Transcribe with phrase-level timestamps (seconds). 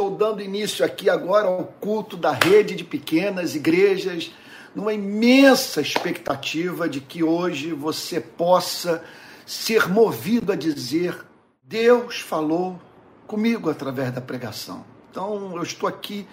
[0.00, 4.32] estou dando início aqui agora ao culto da rede de pequenas igrejas,
[4.74, 9.04] numa imensa expectativa de que hoje você possa
[9.44, 11.22] ser movido a dizer:
[11.62, 12.80] Deus falou
[13.26, 14.86] comigo através da pregação.
[15.10, 16.26] Então eu estou aqui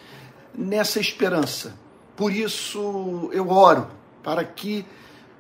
[0.58, 1.76] nessa esperança.
[2.16, 3.90] Por isso eu oro
[4.24, 4.86] para que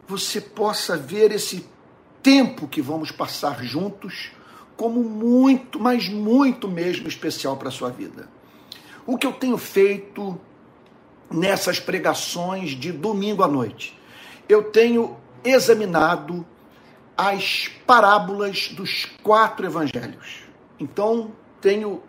[0.06, 1.66] você possa ver esse
[2.22, 4.32] tempo que vamos passar juntos
[4.78, 8.30] como muito, mas muito mesmo especial para a sua vida.
[9.06, 10.40] O que eu tenho feito
[11.30, 14.00] nessas pregações de domingo à noite?
[14.48, 16.46] Eu tenho examinado
[17.18, 20.44] as parábolas dos quatro evangelhos.
[20.80, 22.04] Então, tenho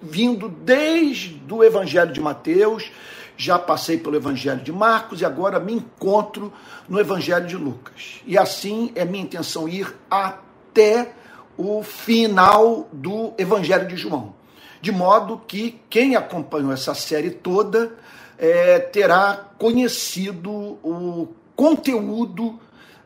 [0.00, 2.90] vindo desde o evangelho de Mateus,
[3.36, 6.52] já passei pelo evangelho de Marcos e agora me encontro
[6.88, 8.20] no evangelho de Lucas.
[8.26, 11.14] E assim é minha intenção ir até
[11.56, 14.34] o final do Evangelho de João.
[14.80, 17.96] De modo que quem acompanhou essa série toda
[18.38, 20.50] é, terá conhecido
[20.82, 22.58] o conteúdo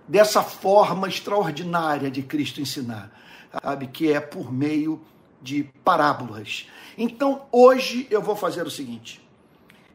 [0.08, 3.11] dessa forma extraordinária de Cristo ensinar,
[3.62, 3.89] sabe?
[3.89, 5.00] Que é por meio
[5.42, 6.69] de parábolas.
[6.97, 9.20] Então, hoje eu vou fazer o seguinte: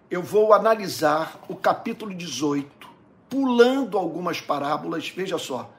[0.09, 2.87] eu vou analisar o capítulo 18,
[3.27, 5.71] pulando algumas parábolas, veja só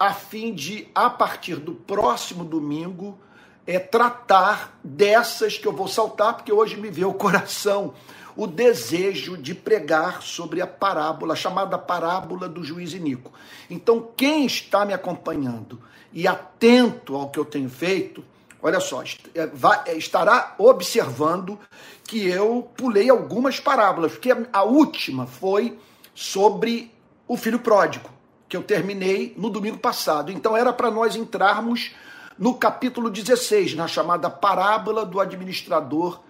[0.00, 3.18] a fim de, a partir do próximo domingo,
[3.66, 7.92] é, tratar dessas que eu vou saltar, porque hoje me veio o coração
[8.34, 13.30] o desejo de pregar sobre a parábola, chamada parábola do juiz Inico.
[13.68, 15.78] Então, quem está me acompanhando
[16.10, 18.24] e atento ao que eu tenho feito,
[18.62, 19.50] olha só, é,
[19.84, 21.58] é, estará observando
[22.04, 25.78] que eu pulei algumas parábolas, porque a última foi
[26.14, 26.90] sobre
[27.28, 28.19] o filho pródigo
[28.50, 30.32] que eu terminei no domingo passado.
[30.32, 31.92] Então era para nós entrarmos
[32.36, 36.20] no capítulo 16, na chamada parábola do administrador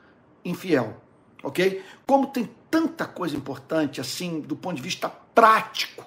[0.45, 0.99] infiel.
[1.43, 1.83] OK?
[2.07, 6.05] Como tem tanta coisa importante assim do ponto de vista prático,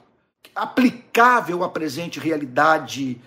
[0.54, 3.20] aplicável à presente realidade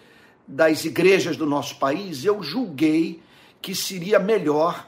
[0.47, 3.21] das igrejas do nosso país, eu julguei
[3.61, 4.87] que seria melhor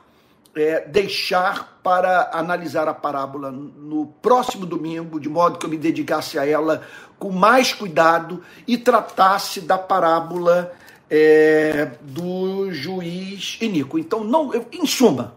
[0.57, 6.39] é, deixar para analisar a parábola no próximo domingo, de modo que eu me dedicasse
[6.39, 6.83] a ela
[7.19, 10.73] com mais cuidado e tratasse da parábola
[11.11, 13.99] é, do juiz Inico.
[13.99, 15.37] Então, não, eu, em suma,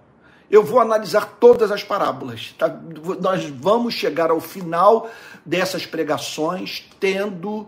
[0.49, 2.53] eu vou analisar todas as parábolas.
[2.57, 2.75] Tá?
[3.19, 5.09] Nós vamos chegar ao final
[5.45, 7.67] dessas pregações tendo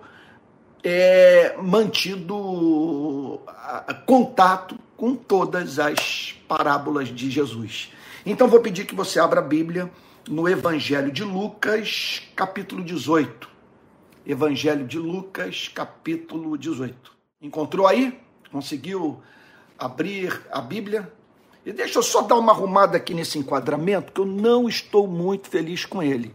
[0.83, 3.39] é, mantido
[4.05, 7.91] contato com todas as parábolas de Jesus.
[8.25, 9.89] Então vou pedir que você abra a Bíblia
[10.29, 13.49] no Evangelho de Lucas, capítulo 18.
[14.25, 17.11] Evangelho de Lucas, capítulo 18.
[17.41, 18.17] Encontrou aí?
[18.51, 19.21] Conseguiu
[19.77, 21.11] abrir a Bíblia?
[21.65, 25.49] E deixa eu só dar uma arrumada aqui nesse enquadramento, que eu não estou muito
[25.49, 26.33] feliz com ele.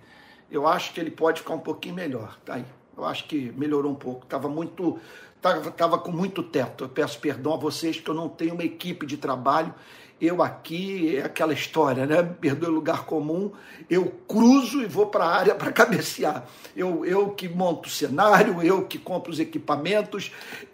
[0.51, 2.65] Eu acho que ele pode ficar um pouquinho melhor, tá aí.
[2.99, 4.25] Eu acho que melhorou um pouco.
[4.25, 4.99] Estava muito,
[5.41, 6.85] tava, tava com muito teto.
[6.85, 9.73] Eu peço perdão a vocês que eu não tenho uma equipe de trabalho.
[10.21, 12.25] Eu aqui é aquela história, né?
[12.25, 13.53] Perdoe lugar comum.
[13.89, 16.45] Eu cruzo e vou para a área para cabecear.
[16.75, 20.33] Eu, eu que monto o cenário, eu que compro os equipamentos.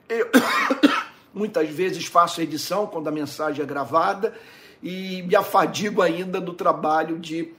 [0.08, 0.30] Eu,
[1.34, 4.34] muitas vezes faço edição quando a mensagem é gravada
[4.82, 7.52] e me afadigo ainda do trabalho de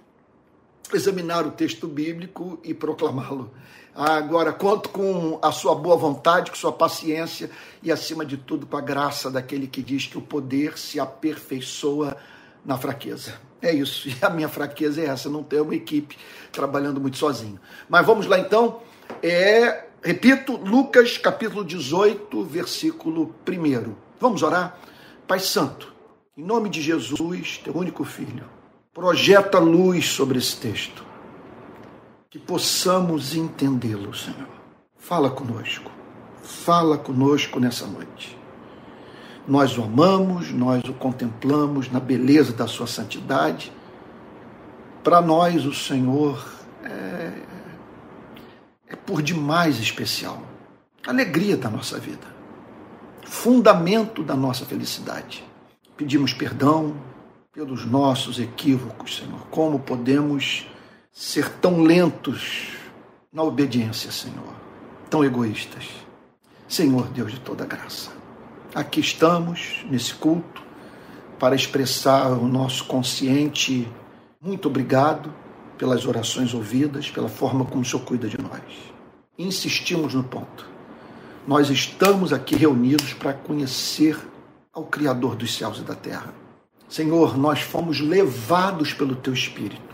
[0.91, 3.51] examinar o texto bíblico e proclamá-lo.
[3.95, 7.50] Agora, conto com a sua boa vontade, com sua paciência
[7.81, 12.17] e, acima de tudo, com a graça daquele que diz que o poder se aperfeiçoa
[12.66, 13.39] na fraqueza.
[13.61, 14.09] É isso.
[14.11, 16.17] E a minha fraqueza é essa, não ter uma equipe
[16.51, 17.57] trabalhando muito sozinho.
[17.88, 18.81] Mas vamos lá então.
[19.23, 23.95] É, repito, Lucas capítulo 18, versículo 1.
[24.19, 24.77] Vamos orar?
[25.25, 25.94] Pai Santo,
[26.35, 28.44] em nome de Jesus, teu único filho,
[28.94, 31.14] projeta luz sobre esse texto
[32.35, 34.50] que possamos entendê-lo, Senhor.
[34.97, 35.90] Fala conosco,
[36.44, 38.38] fala conosco nessa noite.
[39.47, 43.72] Nós o amamos, nós o contemplamos na beleza da sua santidade.
[45.01, 46.45] Para nós, o Senhor
[46.83, 47.42] é,
[48.89, 50.42] é por demais especial.
[51.07, 52.27] Alegria da nossa vida,
[53.24, 55.42] fundamento da nossa felicidade.
[55.95, 56.98] Pedimos perdão
[57.54, 59.39] pelos nossos equívocos, Senhor.
[59.50, 60.68] Como podemos
[61.17, 62.73] ser tão lentos
[63.31, 64.53] na obediência, Senhor,
[65.09, 65.85] tão egoístas.
[66.67, 68.12] Senhor Deus de toda graça,
[68.73, 70.62] aqui estamos nesse culto
[71.39, 73.88] para expressar o nosso consciente
[74.41, 75.33] muito obrigado
[75.77, 78.61] pelas orações ouvidas, pela forma como o Senhor cuida de nós.
[79.39, 80.68] Insistimos no ponto.
[81.47, 84.18] Nós estamos aqui reunidos para conhecer
[84.73, 86.33] ao Criador dos céus e da terra.
[86.89, 89.84] Senhor, nós fomos levados pelo teu Espírito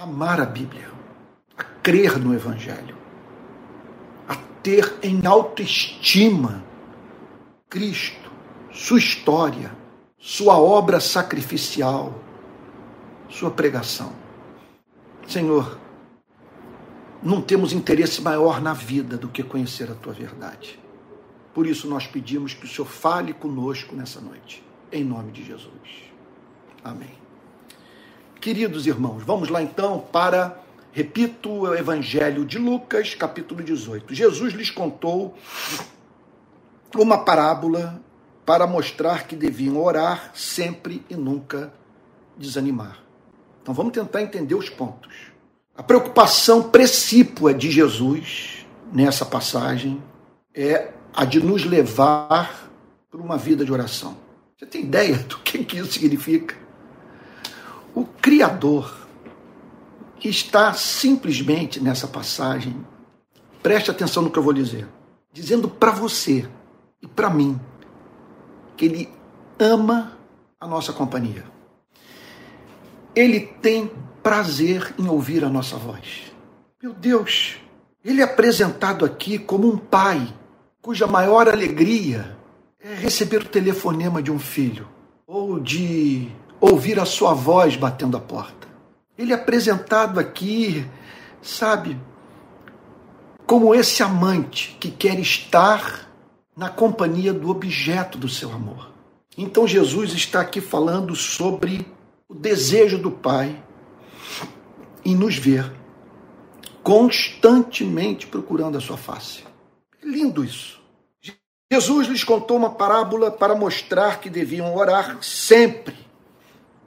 [0.00, 0.90] amar a Bíblia,
[1.58, 2.96] a crer no Evangelho,
[4.26, 6.64] a ter em autoestima
[7.68, 8.30] Cristo,
[8.72, 9.70] sua história,
[10.18, 12.14] sua obra sacrificial,
[13.28, 14.14] sua pregação.
[15.28, 15.78] Senhor,
[17.22, 20.80] não temos interesse maior na vida do que conhecer a tua verdade.
[21.52, 25.70] Por isso nós pedimos que o Senhor fale conosco nessa noite, em nome de Jesus.
[26.82, 27.19] Amém.
[28.40, 30.58] Queridos irmãos, vamos lá então para,
[30.92, 34.14] repito, o Evangelho de Lucas, capítulo 18.
[34.14, 35.36] Jesus lhes contou
[36.96, 38.00] uma parábola
[38.46, 41.70] para mostrar que deviam orar sempre e nunca
[42.34, 43.00] desanimar.
[43.60, 45.14] Então vamos tentar entender os pontos.
[45.76, 50.02] A preocupação precípua de Jesus nessa passagem
[50.54, 52.70] é a de nos levar
[53.10, 54.16] para uma vida de oração.
[54.56, 56.69] Você tem ideia do que, que isso significa?
[57.94, 59.00] O Criador
[60.20, 62.76] que está simplesmente nessa passagem,
[63.62, 64.86] preste atenção no que eu vou dizer,
[65.32, 66.46] dizendo para você
[67.00, 67.58] e para mim
[68.76, 69.08] que Ele
[69.58, 70.18] ama
[70.60, 71.44] a nossa companhia.
[73.16, 73.90] Ele tem
[74.22, 76.30] prazer em ouvir a nossa voz.
[76.82, 77.56] Meu Deus,
[78.04, 80.32] ele é apresentado aqui como um pai
[80.82, 82.36] cuja maior alegria
[82.78, 84.88] é receber o telefonema de um filho
[85.26, 88.68] ou de ouvir a sua voz batendo a porta.
[89.16, 90.86] Ele é apresentado aqui,
[91.42, 91.98] sabe,
[93.46, 96.08] como esse amante que quer estar
[96.56, 98.90] na companhia do objeto do seu amor.
[99.36, 101.86] Então Jesus está aqui falando sobre
[102.28, 103.62] o desejo do Pai
[105.04, 105.80] em nos ver
[106.82, 109.44] constantemente procurando a sua face.
[110.02, 110.80] É lindo isso.
[111.72, 115.94] Jesus lhes contou uma parábola para mostrar que deviam orar sempre.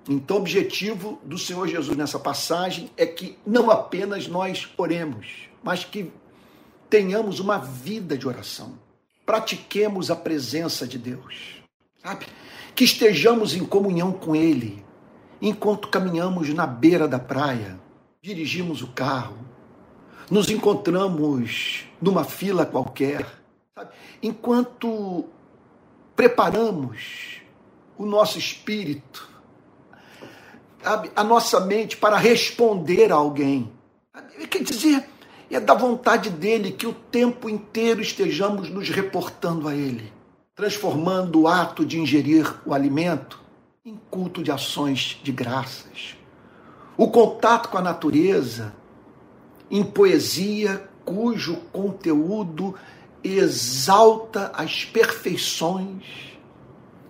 [0.08, 5.86] Então, o objetivo do Senhor Jesus nessa passagem é que não apenas nós oremos, mas
[5.86, 6.12] que
[6.90, 8.78] tenhamos uma vida de oração.
[9.26, 11.64] Pratiquemos a presença de Deus,
[12.04, 12.26] sabe?
[12.76, 14.84] Que estejamos em comunhão com Ele,
[15.42, 17.80] enquanto caminhamos na beira da praia,
[18.22, 19.38] dirigimos o carro,
[20.30, 23.26] nos encontramos numa fila qualquer,
[23.74, 23.92] sabe?
[24.22, 25.26] enquanto
[26.16, 27.42] preparamos
[27.98, 29.33] o nosso espírito?
[31.16, 33.72] A nossa mente para responder a alguém.
[34.50, 35.10] Quer dizer,
[35.50, 40.12] é da vontade dele que o tempo inteiro estejamos nos reportando a ele,
[40.56, 43.40] transformando o ato de ingerir o alimento
[43.86, 46.16] em culto de ações de graças.
[46.98, 48.74] O contato com a natureza
[49.70, 52.76] em poesia cujo conteúdo
[53.24, 56.04] exalta as perfeições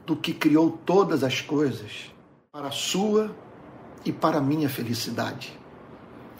[0.06, 2.12] do que criou todas as coisas
[2.52, 3.34] para a sua
[4.06, 5.58] e para minha felicidade.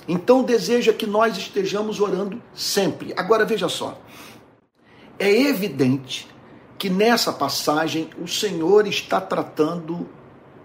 [0.08, 3.14] Então deseja que nós estejamos orando sempre.
[3.16, 3.98] Agora veja só.
[5.18, 6.28] É evidente
[6.78, 10.10] que nessa passagem o Senhor está tratando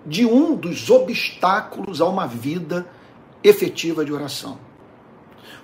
[0.05, 2.89] de um dos obstáculos a uma vida
[3.45, 4.59] efetiva de oração.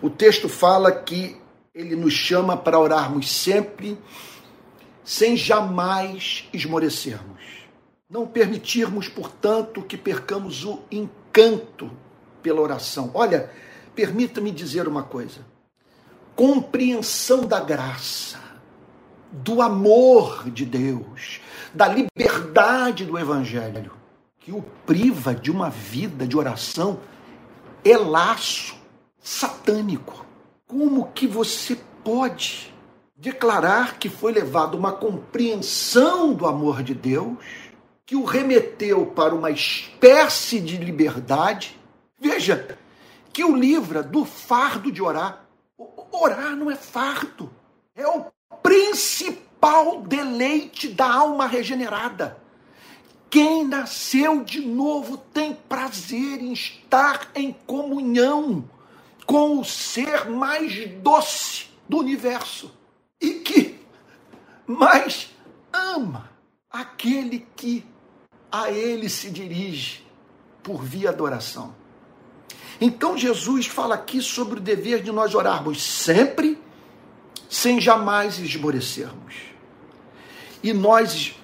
[0.01, 1.37] O texto fala que
[1.75, 3.99] ele nos chama para orarmos sempre,
[5.03, 7.43] sem jamais esmorecermos.
[8.09, 10.83] Não permitirmos, portanto, que percamos o
[11.35, 11.91] encanto
[12.41, 13.11] pela oração.
[13.13, 13.51] Olha,
[13.94, 15.41] permita-me dizer uma coisa.
[16.37, 18.39] Compreensão da graça,
[19.32, 21.41] do amor de Deus,
[21.73, 23.93] da liberdade do Evangelho
[24.39, 27.01] que o priva de uma vida de oração
[27.82, 28.77] é laço
[29.19, 30.27] satânico.
[30.67, 32.75] Como que você pode
[33.17, 37.39] declarar que foi levado uma compreensão do amor de Deus
[38.06, 41.79] que o remeteu para uma espécie de liberdade?
[42.19, 42.79] Veja,
[43.32, 45.44] que o livra do fardo de orar.
[46.13, 47.51] Orar não é fardo,
[47.96, 48.27] é o
[48.63, 52.39] principal deleite da alma regenerada.
[53.29, 58.65] Quem nasceu de novo tem prazer em estar em comunhão
[59.27, 62.73] com o ser mais doce do universo
[63.20, 63.81] e que
[64.67, 65.31] mais
[65.73, 66.31] ama
[66.70, 67.84] aquele que
[68.55, 70.06] a ele se dirige
[70.63, 71.75] por via adoração.
[72.81, 76.56] Então Jesus fala aqui sobre o dever de nós orarmos sempre,
[77.49, 79.34] sem jamais esmorecermos.
[80.63, 81.34] E nós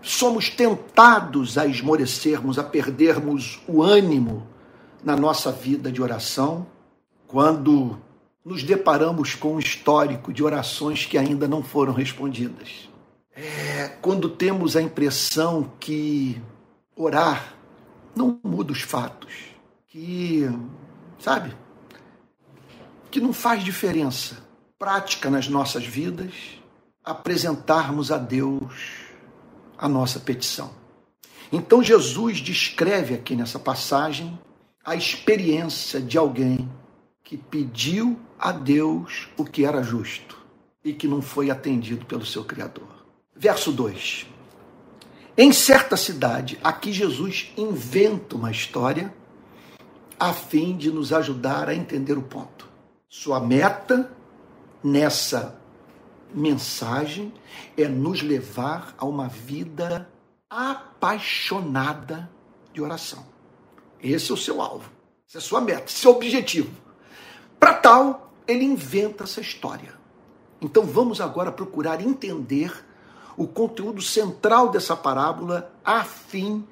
[0.00, 4.46] somos tentados a esmorecermos, a perdermos o ânimo
[5.02, 6.64] na nossa vida de oração,
[7.26, 7.98] quando
[8.44, 12.91] nos deparamos com um histórico de orações que ainda não foram respondidas.
[13.34, 16.40] É, quando temos a impressão que
[16.94, 17.54] orar
[18.14, 19.32] não muda os fatos,
[19.88, 20.42] que,
[21.18, 21.56] sabe,
[23.10, 24.36] que não faz diferença
[24.78, 26.34] prática nas nossas vidas
[27.04, 29.02] apresentarmos a Deus
[29.78, 30.70] a nossa petição.
[31.50, 34.38] Então Jesus descreve aqui nessa passagem
[34.84, 36.70] a experiência de alguém
[37.22, 40.38] que pediu a Deus o que era justo
[40.84, 43.01] e que não foi atendido pelo seu Criador.
[43.34, 44.26] Verso 2.
[45.36, 49.12] Em certa cidade, aqui Jesus inventa uma história
[50.20, 52.68] a fim de nos ajudar a entender o ponto.
[53.08, 54.12] Sua meta
[54.84, 55.58] nessa
[56.34, 57.32] mensagem
[57.76, 60.08] é nos levar a uma vida
[60.48, 62.30] apaixonada
[62.72, 63.24] de oração.
[64.02, 64.90] Esse é o seu alvo,
[65.26, 66.70] essa é a sua meta, seu objetivo.
[67.58, 69.94] Para tal, ele inventa essa história.
[70.60, 72.72] Então vamos agora procurar entender
[73.36, 76.66] o conteúdo central dessa parábola a fim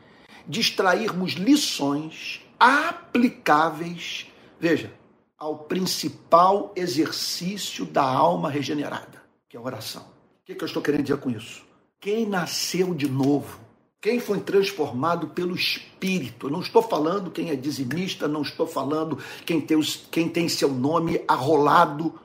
[0.47, 4.27] de extrairmos lições aplicáveis,
[4.59, 4.93] veja,
[5.39, 10.03] ao principal exercício da alma regenerada, que é a oração.
[10.03, 11.65] O que, que eu estou querendo dizer com isso?
[11.99, 13.59] Quem nasceu de novo,
[14.01, 19.61] quem foi transformado pelo Espírito, não estou falando quem é dizimista, não estou falando quem
[19.61, 22.19] tem, os, quem tem seu nome arrolado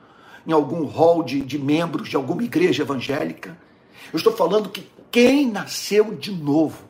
[0.46, 3.58] em algum hall de, de membros de alguma igreja evangélica,
[4.16, 6.84] eu estou falando que quem nasceu de novo,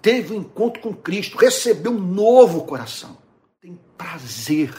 [0.00, 3.18] teve um encontro com Cristo, recebeu um novo coração,
[3.60, 4.74] tem prazer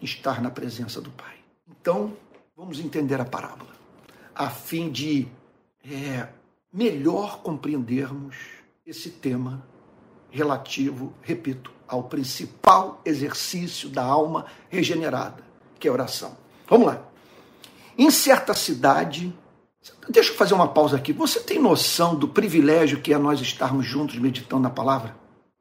[0.00, 1.36] em estar na presença do Pai.
[1.66, 2.12] Então,
[2.54, 3.70] vamos entender a parábola,
[4.34, 5.28] a fim de
[5.82, 6.28] é,
[6.70, 8.36] melhor compreendermos
[8.86, 9.66] esse tema
[10.30, 15.42] relativo, repito, ao principal exercício da alma regenerada,
[15.78, 16.36] que é a oração.
[16.68, 17.02] Vamos lá.
[17.96, 19.34] Em certa cidade,
[20.10, 21.12] Deixa eu fazer uma pausa aqui.
[21.12, 25.14] Você tem noção do privilégio que é nós estarmos juntos meditando na palavra?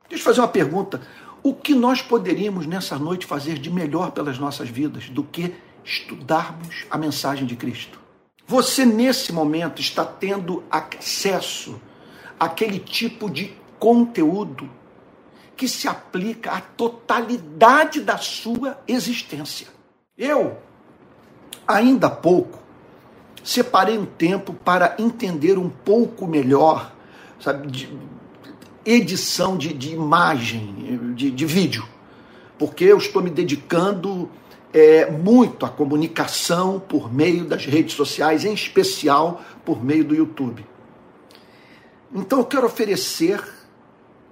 [0.10, 1.02] Deixa eu fazer uma pergunta.
[1.44, 5.54] O que nós poderíamos nessa noite fazer de melhor pelas nossas vidas do que
[5.86, 8.00] estudarmos a mensagem de Cristo?
[8.48, 11.80] Você, nesse momento, está tendo acesso
[12.40, 14.68] àquele tipo de conteúdo
[15.56, 19.68] que se aplica à totalidade da sua existência.
[20.18, 20.58] Eu,
[21.68, 22.59] ainda há pouco,
[23.44, 26.94] separei um tempo para entender um pouco melhor,
[27.40, 27.90] sabe, de
[28.86, 31.88] edição de, de imagem, de, de vídeo,
[32.58, 34.30] porque eu estou me dedicando
[34.74, 40.66] é, muito à comunicação por meio das redes sociais, em especial por meio do YouTube.
[42.14, 43.44] Então eu quero oferecer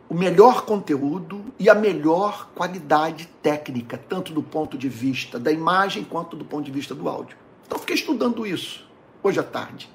[0.10, 6.04] o melhor conteúdo e a melhor qualidade técnica, tanto do ponto de vista da imagem
[6.04, 7.38] quanto do ponto de vista do áudio.
[7.66, 8.87] Então fiquei estudando isso
[9.28, 9.90] hoje à tarde,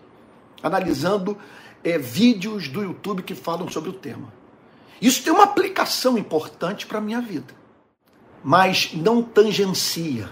[0.63, 1.37] analisando
[1.83, 4.33] é, vídeos do YouTube que falam sobre o tema.
[5.01, 7.55] Isso tem uma aplicação importante para a minha vida,
[8.45, 10.31] mas não tangencia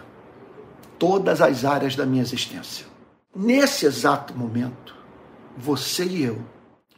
[0.99, 2.87] todas as áreas da minha existência.
[3.35, 4.95] Nesse exato momento,
[5.57, 6.45] você e eu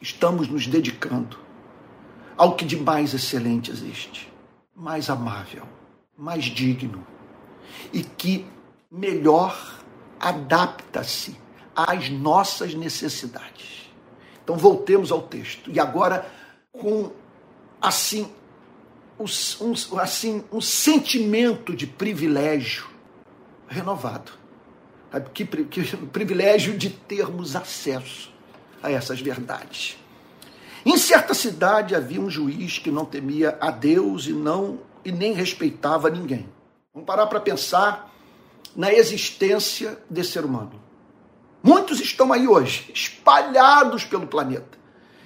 [0.01, 1.39] estamos nos dedicando
[2.37, 4.31] ao que de mais excelente existe,
[4.75, 5.63] mais amável,
[6.17, 7.05] mais digno
[7.91, 8.45] e que
[8.91, 9.79] melhor
[10.19, 11.42] adapta-se
[11.75, 13.91] às nossas necessidades.
[14.43, 15.71] Então voltemos ao texto.
[15.71, 16.29] E agora
[16.71, 17.11] com
[17.81, 18.29] assim
[19.19, 22.87] um, assim um sentimento de privilégio
[23.67, 24.31] renovado.
[25.33, 28.33] Que, que privilégio de termos acesso
[28.81, 29.97] a essas verdades.
[30.85, 35.33] Em certa cidade havia um juiz que não temia a Deus e não e nem
[35.33, 36.49] respeitava ninguém.
[36.93, 38.13] Vamos parar para pensar
[38.75, 40.81] na existência desse ser humano.
[41.63, 44.77] Muitos estão aí hoje, espalhados pelo planeta,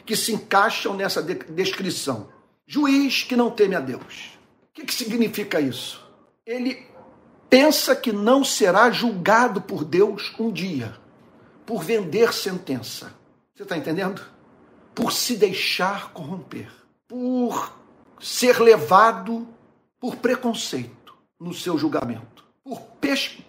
[0.06, 2.29] que se encaixam nessa de descrição.
[2.67, 4.38] Juiz que não teme a Deus.
[4.70, 6.06] O que, que significa isso?
[6.46, 6.86] Ele
[7.50, 10.96] pensa que não será julgado por Deus um dia,
[11.65, 13.12] por vender sentença.
[13.56, 14.22] Você está entendendo?
[14.94, 16.70] Por se deixar corromper,
[17.08, 17.74] por
[18.20, 19.48] ser levado
[20.00, 22.82] por preconceito no seu julgamento, por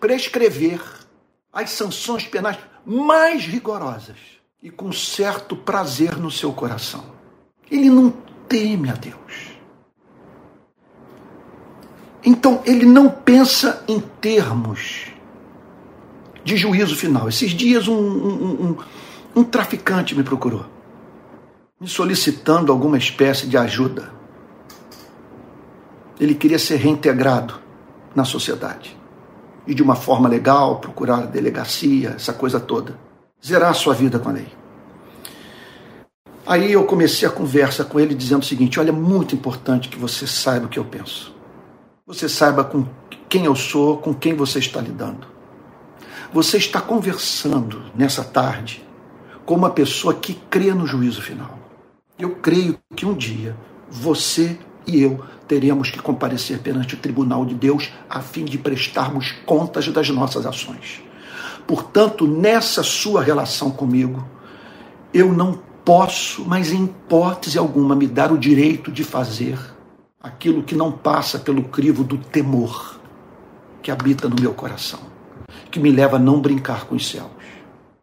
[0.00, 0.80] prescrever
[1.52, 4.16] as sanções penais mais rigorosas
[4.62, 7.04] e com certo prazer no seu coração.
[7.70, 8.10] Ele não
[8.48, 9.52] teme a Deus.
[12.24, 15.08] Então, ele não pensa em termos
[16.42, 17.28] de juízo final.
[17.28, 18.76] Esses dias, um, um, um,
[19.36, 20.64] um traficante me procurou,
[21.78, 24.10] me solicitando alguma espécie de ajuda.
[26.18, 27.60] Ele queria ser reintegrado
[28.16, 28.97] na sociedade
[29.68, 32.98] e de uma forma legal, procurar a delegacia, essa coisa toda.
[33.44, 34.48] Zerar a sua vida com a lei.
[36.46, 39.98] Aí eu comecei a conversa com ele dizendo o seguinte: olha, é muito importante que
[39.98, 41.36] você saiba o que eu penso.
[42.06, 42.86] Você saiba com
[43.28, 45.26] quem eu sou, com quem você está lidando.
[46.32, 48.82] Você está conversando nessa tarde
[49.44, 51.58] com uma pessoa que crê no juízo final.
[52.18, 53.54] Eu creio que um dia
[53.90, 59.32] você e eu teremos que comparecer perante o tribunal de Deus a fim de prestarmos
[59.46, 61.02] contas das nossas ações.
[61.66, 64.24] Portanto, nessa sua relação comigo,
[65.12, 69.58] eu não posso, mas em hipótese alguma, me dar o direito de fazer
[70.20, 73.00] aquilo que não passa pelo crivo do temor
[73.82, 75.00] que habita no meu coração,
[75.70, 77.26] que me leva a não brincar com os céus.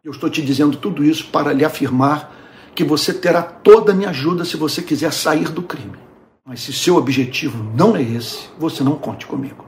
[0.02, 2.34] Eu estou te dizendo tudo isso para lhe afirmar
[2.74, 6.05] que você terá toda a minha ajuda se você quiser sair do crime.
[6.46, 9.66] Mas se seu objetivo não é esse, você não conte comigo.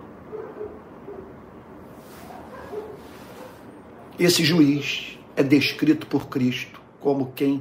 [4.17, 7.61] Esse juiz é descrito por Cristo como quem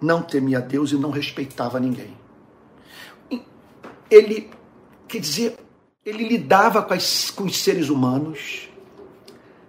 [0.00, 2.16] não temia Deus e não respeitava ninguém.
[4.10, 4.50] Ele,
[5.06, 5.58] quer dizer,
[6.04, 8.68] ele lidava com, as, com os seres humanos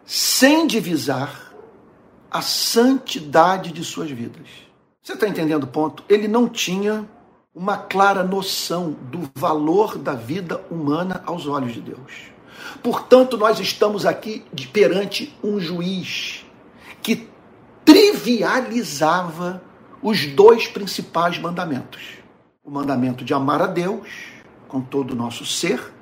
[0.06, 1.54] sem divisar
[2.32, 4.48] a santidade de suas vidas.
[5.02, 6.04] Você está entendendo o ponto?
[6.08, 7.08] Ele não tinha
[7.54, 12.34] uma clara noção do valor da vida humana aos olhos de Deus.
[12.82, 16.46] Portanto, nós estamos aqui perante um juiz
[17.02, 17.30] que
[17.86, 19.62] trivializava
[20.02, 22.02] os dois principais mandamentos:
[22.64, 24.08] o mandamento de amar a Deus
[24.68, 25.94] com todo o nosso ser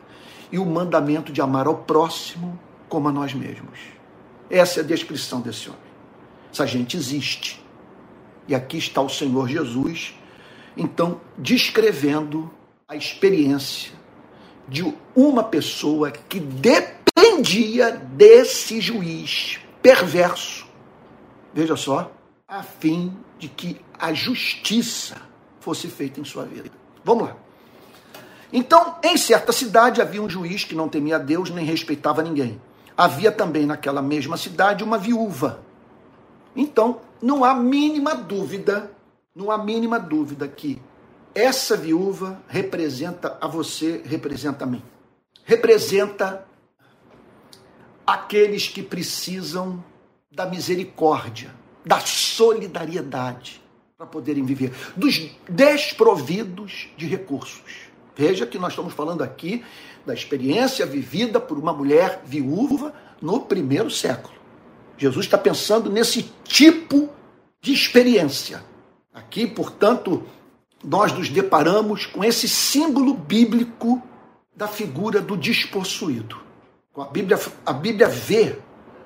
[0.51, 3.79] e o mandamento de amar ao próximo como a nós mesmos.
[4.50, 5.81] Essa é a descrição desse homem.
[6.51, 7.62] Essa gente existe.
[8.48, 10.13] E aqui está o Senhor Jesus
[10.75, 12.51] então, descrevendo
[12.88, 13.94] a experiência
[14.68, 20.66] de uma pessoa que dependia desse juiz perverso,
[21.54, 22.12] veja só,
[22.48, 25.18] a fim de que a justiça
[25.60, 26.70] fosse feita em sua vida.
[27.04, 27.38] Vamos lá.
[28.54, 32.62] Então, em certa cidade havia um juiz que não temia Deus nem respeitava ninguém.
[32.98, 35.62] Havia também naquela mesma cidade uma viúva.
[36.56, 38.91] Então, não há mínima dúvida
[39.36, 40.82] não há mínima dúvida que
[41.34, 44.84] essa viúva representa a você, representa a mim.
[45.46, 46.46] Representa
[48.06, 49.84] aqueles que precisam
[50.32, 51.54] da misericórdia,
[51.86, 53.62] da solidariedade
[53.98, 57.91] para poderem viver, dos desprovidos de recursos.
[58.15, 59.63] Veja que nós estamos falando aqui
[60.06, 64.34] da experiência vivida por uma mulher viúva no primeiro século.
[64.98, 67.10] Jesus está pensando nesse tipo
[67.62, 68.63] de experiência.
[69.13, 70.24] Aqui, portanto,
[70.84, 74.02] nós nos deparamos com esse símbolo bíblico
[74.56, 76.38] da figura do despossuído.
[76.97, 78.58] A Bíblia, a Bíblia vê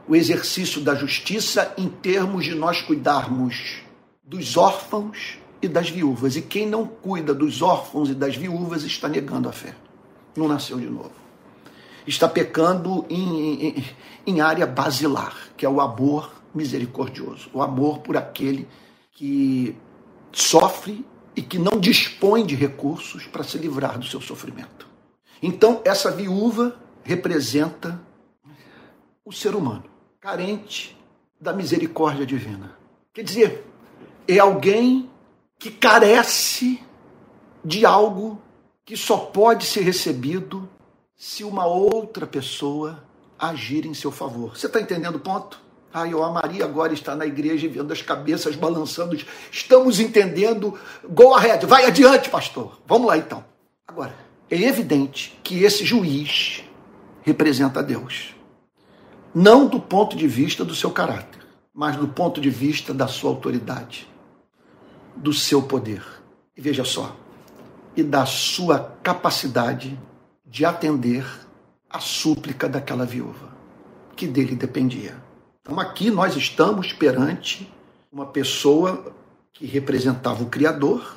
[0.08, 3.82] o exercício da justiça em termos de nós cuidarmos
[4.24, 6.36] dos órfãos e das viúvas.
[6.36, 9.76] E quem não cuida dos órfãos e das viúvas está negando a fé.
[10.36, 11.14] Não nasceu de novo.
[12.06, 13.86] Está pecando em, em,
[14.28, 18.68] em área basilar, que é o amor misericordioso, o amor por aquele
[19.12, 19.76] que
[20.36, 24.86] sofre e que não dispõe de recursos para se livrar do seu sofrimento.
[25.42, 28.02] Então, essa viúva representa
[29.24, 29.86] o ser humano,
[30.20, 30.98] carente
[31.40, 32.78] da misericórdia divina.
[33.14, 33.66] Quer dizer,
[34.28, 35.10] é alguém
[35.58, 36.84] que carece
[37.64, 38.42] de algo
[38.84, 40.70] que só pode ser recebido
[41.16, 43.04] se uma outra pessoa
[43.40, 44.58] agir em seu favor.
[44.58, 45.65] Você está entendendo o ponto?
[45.96, 49.18] Ai, ó, a Maria agora está na igreja vendo as cabeças balançando.
[49.50, 50.78] Estamos entendendo.
[51.10, 52.82] Go ahead, vai adiante, pastor.
[52.86, 53.46] Vamos lá então.
[53.88, 54.14] Agora,
[54.52, 56.66] é evidente que esse juiz
[57.22, 58.36] representa Deus.
[59.34, 61.42] Não do ponto de vista do seu caráter,
[61.74, 64.06] mas do ponto de vista da sua autoridade,
[65.16, 66.04] do seu poder.
[66.58, 67.16] E veja só,
[67.96, 69.98] e da sua capacidade
[70.46, 71.26] de atender
[71.90, 73.56] a súplica daquela viúva,
[74.14, 75.24] que dele dependia.
[75.66, 77.68] Então aqui nós estamos perante
[78.14, 79.12] uma pessoa
[79.52, 81.16] que representava o Criador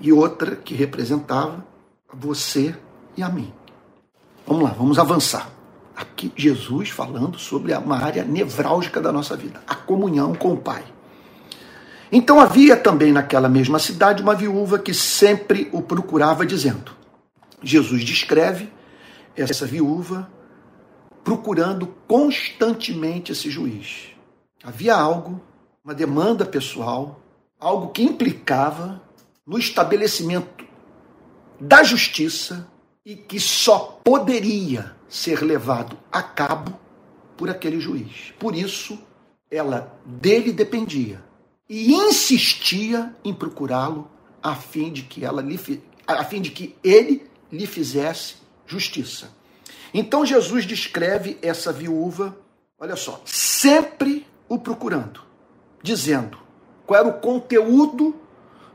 [0.00, 1.66] e outra que representava
[2.14, 2.76] você
[3.16, 3.52] e a mim.
[4.46, 5.50] Vamos lá, vamos avançar.
[5.96, 10.84] Aqui Jesus falando sobre uma área nevrálgica da nossa vida, a comunhão com o Pai.
[12.12, 16.92] Então havia também naquela mesma cidade uma viúva que sempre o procurava, dizendo:
[17.60, 18.72] Jesus descreve
[19.34, 20.30] essa viúva
[21.26, 24.12] procurando constantemente esse juiz.
[24.62, 25.40] Havia algo,
[25.84, 27.20] uma demanda pessoal,
[27.58, 29.02] algo que implicava
[29.44, 30.64] no estabelecimento
[31.58, 32.70] da justiça
[33.04, 36.78] e que só poderia ser levado a cabo
[37.36, 38.32] por aquele juiz.
[38.38, 38.96] Por isso,
[39.50, 41.24] ela dele dependia
[41.68, 44.08] e insistia em procurá-lo
[44.40, 45.58] a fim de que ela lhe,
[46.06, 49.34] a fim de que ele lhe fizesse justiça.
[49.92, 52.36] Então Jesus descreve essa viúva,
[52.78, 55.20] olha só, sempre o procurando,
[55.82, 56.38] dizendo
[56.86, 58.14] qual era o conteúdo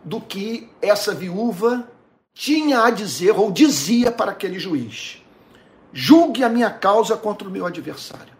[0.03, 1.87] do que essa viúva
[2.33, 5.21] tinha a dizer ou dizia para aquele juiz.
[5.93, 8.33] Julgue a minha causa contra o meu adversário.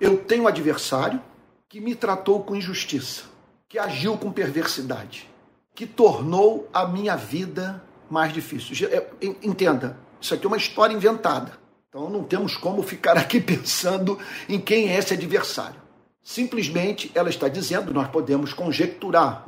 [0.00, 1.20] Eu tenho um adversário
[1.68, 3.22] que me tratou com injustiça,
[3.68, 5.30] que agiu com perversidade,
[5.74, 8.88] que tornou a minha vida mais difícil.
[8.90, 9.06] É,
[9.42, 11.52] entenda, isso aqui é uma história inventada.
[11.90, 14.16] Então não temos como ficar aqui pensando
[14.48, 15.80] em quem é esse adversário.
[16.22, 19.44] Simplesmente ela está dizendo, nós podemos conjecturar,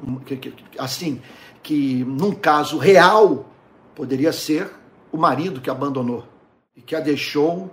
[0.77, 1.23] assim,
[1.63, 3.47] que num caso real
[3.95, 4.69] poderia ser
[5.13, 6.27] o marido que abandonou
[6.75, 7.71] e que a deixou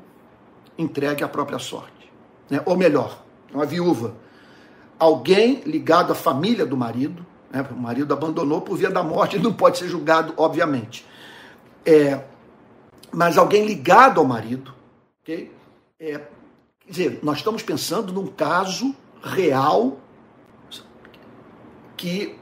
[0.78, 2.12] entregue à própria sorte.
[2.48, 2.62] Né?
[2.64, 4.14] Ou melhor, uma viúva.
[5.00, 7.66] Alguém ligado à família do marido, né?
[7.72, 11.04] o marido abandonou por via da morte, ele não pode ser julgado, obviamente.
[11.84, 12.22] É,
[13.12, 14.74] mas alguém ligado ao marido,
[15.22, 15.52] ok?
[16.00, 16.20] É,
[16.80, 19.98] quer dizer, nós estamos pensando num caso real
[21.98, 22.36] que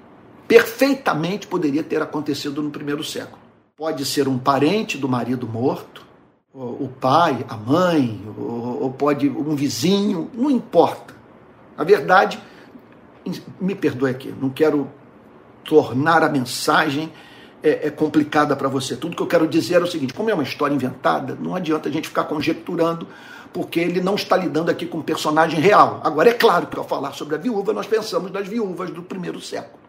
[0.48, 3.40] perfeitamente poderia ter acontecido no primeiro século.
[3.76, 6.06] Pode ser um parente do marido morto,
[6.54, 11.14] o pai, a mãe, ou pode um vizinho, não importa.
[11.78, 12.42] Na verdade,
[13.60, 14.90] me perdoe aqui, não quero
[15.64, 17.12] tornar a mensagem
[17.62, 18.96] é, é complicada para você.
[18.96, 21.90] Tudo que eu quero dizer é o seguinte: como é uma história inventada, não adianta
[21.90, 23.08] a gente ficar conjecturando,
[23.52, 26.02] porque ele não está lidando aqui com um personagem real.
[26.04, 29.42] Agora, é claro que ao falar sobre a viúva, nós pensamos nas viúvas do primeiro
[29.42, 29.80] século.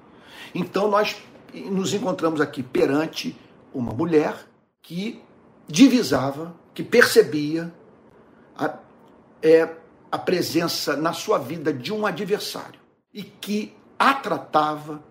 [0.55, 1.17] Então, nós
[1.53, 3.37] nos encontramos aqui perante
[3.73, 4.35] uma mulher
[4.83, 5.23] que
[5.67, 7.73] divisava, que percebia
[8.57, 8.75] a,
[9.43, 9.69] é,
[10.11, 12.81] a presença na sua vida de um adversário
[13.13, 15.03] e que a tratava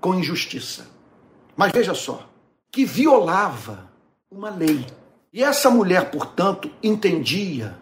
[0.00, 0.95] com injustiça
[1.56, 2.28] mas veja só,
[2.70, 3.90] que violava
[4.30, 4.84] uma lei.
[5.32, 7.76] E essa mulher, portanto, entendia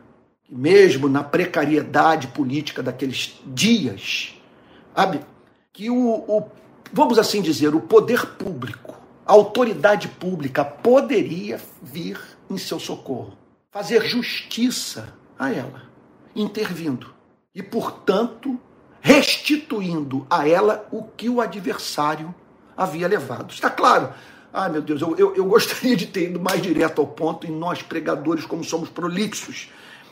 [0.44, 4.34] que, mesmo na precariedade política daqueles dias,
[4.94, 5.20] sabe,
[5.72, 6.48] que o, o,
[6.92, 13.36] vamos assim dizer, o poder público, a autoridade pública poderia vir em seu socorro,
[13.70, 15.82] fazer justiça a ela,
[16.36, 17.12] intervindo
[17.54, 18.60] e, portanto,
[19.00, 22.34] restituindo a ela o que o adversário
[22.76, 23.52] havia levado.
[23.52, 24.10] Está claro.
[24.52, 27.50] Ah, meu Deus, eu, eu, eu gostaria de ter ido mais direto ao ponto, e
[27.50, 29.70] nós, pregadores, como somos prolixos.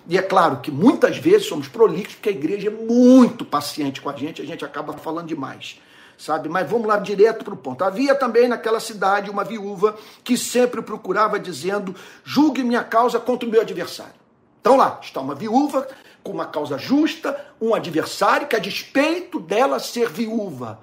[0.09, 4.11] E é claro que muitas vezes somos prolixos, porque a igreja é muito paciente com
[4.11, 5.79] a gente, a gente acaba falando demais
[6.23, 6.49] sabe?
[6.49, 7.83] Mas vamos lá direto para o ponto.
[7.83, 11.95] Havia também naquela cidade uma viúva que sempre procurava dizendo:
[12.25, 14.15] julgue minha causa contra o meu adversário.
[14.61, 15.87] Então lá está uma viúva
[16.23, 20.79] com uma causa justa, um adversário que, a despeito dela ser viúva,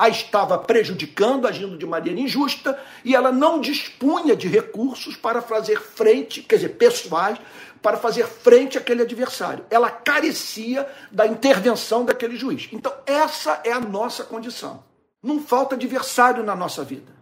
[0.00, 5.78] a estava prejudicando, agindo de maneira injusta, e ela não dispunha de recursos para fazer
[5.78, 7.38] frente, quer dizer, pessoais,
[7.82, 9.66] para fazer frente àquele adversário.
[9.68, 12.66] Ela carecia da intervenção daquele juiz.
[12.72, 14.82] Então, essa é a nossa condição.
[15.22, 17.12] Não falta adversário na nossa vida.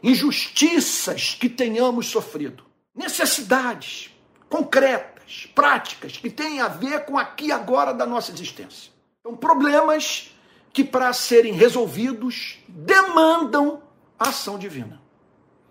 [0.00, 2.62] Injustiças que tenhamos sofrido.
[2.94, 4.14] Necessidades
[4.48, 8.92] concretas, práticas, que têm a ver com aqui e agora da nossa existência.
[9.18, 10.30] Então, problemas
[10.76, 13.80] que, para serem resolvidos, demandam
[14.18, 15.00] a ação divina.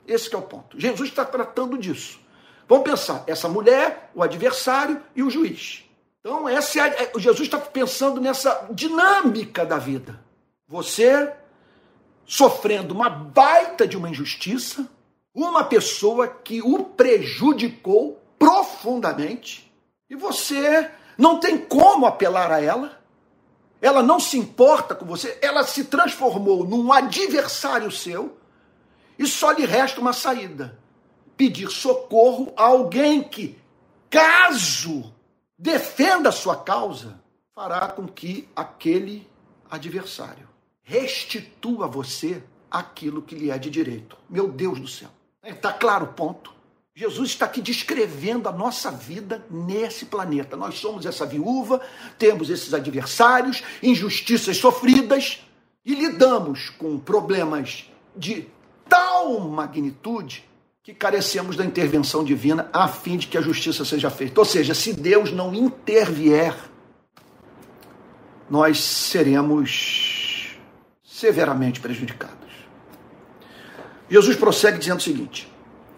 [0.08, 0.80] Esse é o ponto.
[0.80, 2.20] Jesus está tratando disso.
[2.68, 5.86] Vamos pensar, essa mulher, o adversário e o juiz.
[6.22, 10.20] Então, essa é, é Jesus está pensando nessa dinâmica da vida.
[10.68, 11.32] Você
[12.26, 14.90] sofrendo uma baita de uma injustiça,
[15.36, 19.72] uma pessoa que o prejudicou profundamente,
[20.10, 23.05] e você não tem como apelar a ela,
[23.82, 28.38] ela não se importa com você, ela se transformou num adversário seu
[29.18, 30.80] e só lhe resta uma saída:
[31.38, 33.58] pedir socorro a alguém que,
[34.10, 35.14] caso
[35.58, 37.20] defenda a sua causa,
[37.54, 39.28] fará com que aquele
[39.70, 40.48] adversário
[40.84, 44.18] restitua a você aquilo que lhe é de direito.
[44.30, 45.10] Meu Deus do céu.
[45.44, 46.55] Está claro o ponto?
[46.98, 50.56] Jesus está aqui descrevendo a nossa vida nesse planeta.
[50.56, 51.82] Nós somos essa viúva,
[52.18, 55.46] temos esses adversários, injustiças sofridas
[55.86, 58.48] e lidamos com problemas de
[58.88, 60.46] tal magnitude
[60.82, 64.40] que carecemos da intervenção divina a fim de que a justiça seja feita.
[64.40, 66.56] Ou seja, se Deus não intervier,
[68.50, 70.58] nós seremos
[71.04, 72.36] severamente prejudicados.
[74.10, 75.55] Jesus prossegue dizendo o seguinte: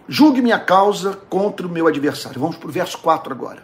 [0.07, 2.39] Julgue minha causa contra o meu adversário.
[2.39, 3.63] Vamos para o verso 4 agora.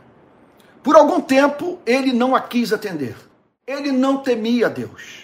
[0.83, 3.15] Por algum tempo ele não a quis atender.
[3.65, 5.23] Ele não temia Deus.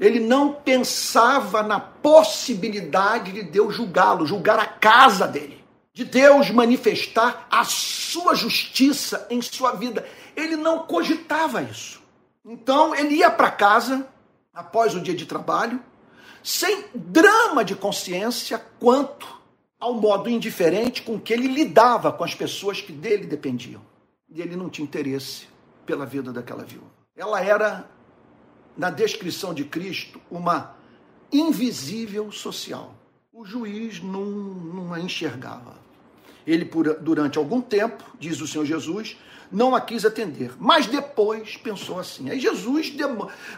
[0.00, 7.46] Ele não pensava na possibilidade de Deus julgá-lo, julgar a casa dele, de Deus manifestar
[7.50, 10.06] a sua justiça em sua vida.
[10.34, 12.02] Ele não cogitava isso.
[12.44, 14.06] Então ele ia para casa
[14.54, 15.82] após o dia de trabalho,
[16.42, 19.35] sem drama de consciência quanto
[19.78, 23.82] ao modo indiferente com que ele lidava com as pessoas que dele dependiam.
[24.28, 25.46] E ele não tinha interesse
[25.84, 26.90] pela vida daquela viúva.
[27.14, 27.88] Ela era
[28.76, 30.74] na descrição de Cristo, uma
[31.32, 32.94] invisível social.
[33.32, 35.78] O juiz não, não a enxergava.
[36.46, 39.16] Ele, por, durante algum tempo, diz o Senhor Jesus,
[39.50, 40.52] não a quis atender.
[40.58, 42.30] Mas depois pensou assim.
[42.30, 42.94] Aí Jesus,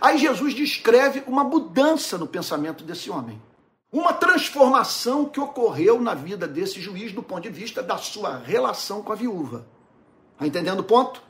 [0.01, 3.41] aí Jesus descreve uma mudança no pensamento desse homem.
[3.91, 9.03] Uma transformação que ocorreu na vida desse juiz do ponto de vista da sua relação
[9.03, 9.67] com a viúva.
[10.35, 11.23] Está entendendo o ponto?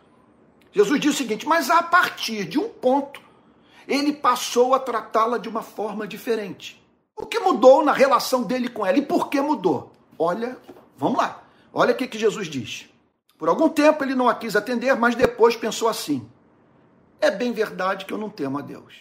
[0.73, 3.21] Jesus diz o seguinte: mas a partir de um ponto,
[3.87, 6.85] ele passou a tratá-la de uma forma diferente.
[7.17, 8.99] O que mudou na relação dele com ela?
[8.99, 9.93] E por que mudou?
[10.19, 10.59] Olha,
[10.97, 11.43] vamos lá.
[11.73, 12.89] Olha o que, Jesus diz.
[13.39, 16.29] Por algum tempo ele não a quis atender, mas depois pensou assim:
[17.21, 18.95] é bem verdade que eu não temo a Deus.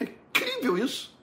[0.00, 1.15] É incrível isso.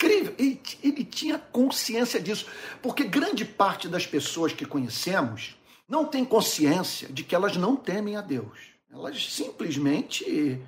[0.00, 0.34] Incrível.
[0.38, 2.46] Ele, ele tinha consciência disso.
[2.80, 8.16] Porque grande parte das pessoas que conhecemos não tem consciência de que elas não temem
[8.16, 8.58] a Deus.
[8.90, 10.58] Elas simplesmente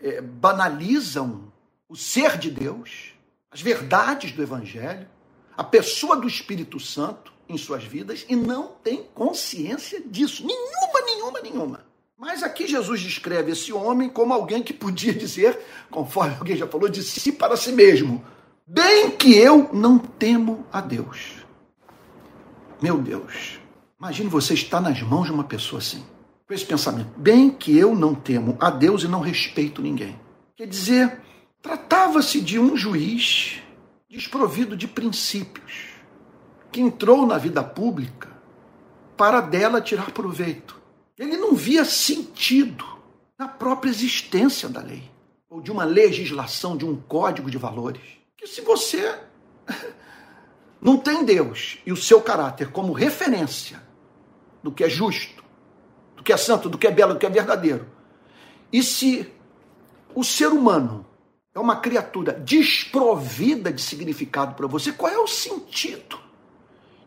[0.00, 1.52] é, banalizam
[1.88, 3.12] o ser de Deus,
[3.50, 5.08] as verdades do Evangelho,
[5.56, 10.46] a pessoa do Espírito Santo em suas vidas e não tem consciência disso.
[10.46, 11.84] Nenhuma, nenhuma, nenhuma.
[12.16, 15.58] Mas aqui Jesus descreve esse homem como alguém que podia dizer,
[15.90, 18.24] conforme alguém já falou, de si para si mesmo:
[18.72, 21.44] Bem que eu não temo a Deus.
[22.80, 23.58] Meu Deus,
[23.98, 26.04] imagine você estar nas mãos de uma pessoa assim
[26.46, 27.10] com esse pensamento.
[27.16, 30.16] Bem que eu não temo a Deus e não respeito ninguém.
[30.56, 31.20] Quer dizer,
[31.60, 33.60] tratava-se de um juiz
[34.08, 35.88] desprovido de princípios,
[36.70, 38.28] que entrou na vida pública
[39.16, 40.80] para dela tirar proveito.
[41.18, 42.84] Ele não via sentido
[43.36, 45.10] na própria existência da lei,
[45.48, 48.19] ou de uma legislação, de um código de valores.
[48.40, 49.20] Que se você
[50.80, 53.82] não tem Deus e o seu caráter como referência
[54.62, 55.44] do que é justo,
[56.16, 57.86] do que é santo, do que é belo, do que é verdadeiro.
[58.72, 59.30] E se
[60.14, 61.04] o ser humano
[61.54, 66.18] é uma criatura desprovida de significado para você, qual é o sentido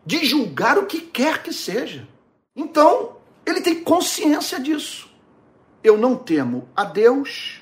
[0.06, 2.06] de julgar o que quer que seja?
[2.54, 5.10] Então, ele tem consciência disso.
[5.82, 7.60] Eu não temo a Deus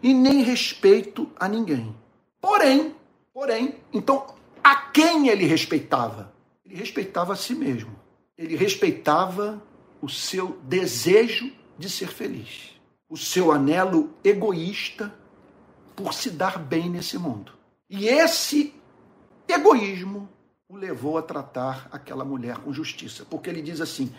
[0.00, 1.92] e nem respeito a ninguém.
[2.40, 2.94] Porém,
[3.32, 6.32] porém, então a quem ele respeitava?
[6.64, 7.98] Ele respeitava a si mesmo.
[8.36, 9.62] Ele respeitava
[10.00, 15.12] o seu desejo de ser feliz, o seu anelo egoísta
[15.96, 17.52] por se dar bem nesse mundo.
[17.90, 18.74] E esse
[19.48, 20.28] egoísmo
[20.68, 24.12] o levou a tratar aquela mulher com justiça, porque ele diz assim: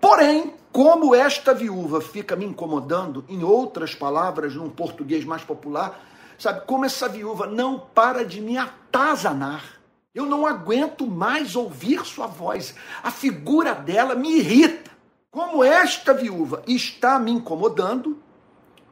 [0.00, 6.00] Porém, como esta viúva fica me incomodando, em outras palavras, num português mais popular,
[6.38, 9.80] sabe, como essa viúva não para de me atazanar.
[10.14, 12.74] Eu não aguento mais ouvir sua voz.
[13.02, 14.90] A figura dela me irrita.
[15.30, 18.22] Como esta viúva está me incomodando,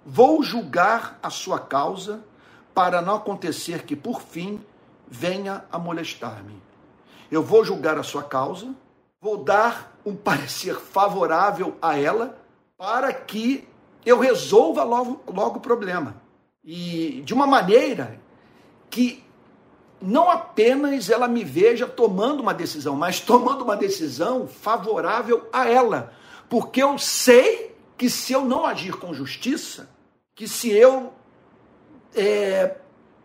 [0.05, 2.25] vou julgar a sua causa
[2.75, 4.61] para não acontecer que, por fim,
[5.07, 6.61] venha a molestar-me.
[7.31, 8.75] Eu vou julgar a sua causa,
[9.21, 12.39] vou dar um parecer favorável a ela
[12.77, 13.69] para que
[14.05, 16.22] eu resolva logo, logo o problema.
[16.65, 18.21] E de uma maneira
[18.89, 19.25] que
[20.01, 26.13] não apenas ela me veja tomando uma decisão, mas tomando uma decisão favorável a ela.
[26.49, 29.89] Porque eu sei que se eu não agir com justiça,
[30.35, 31.13] que se eu
[32.15, 32.77] é,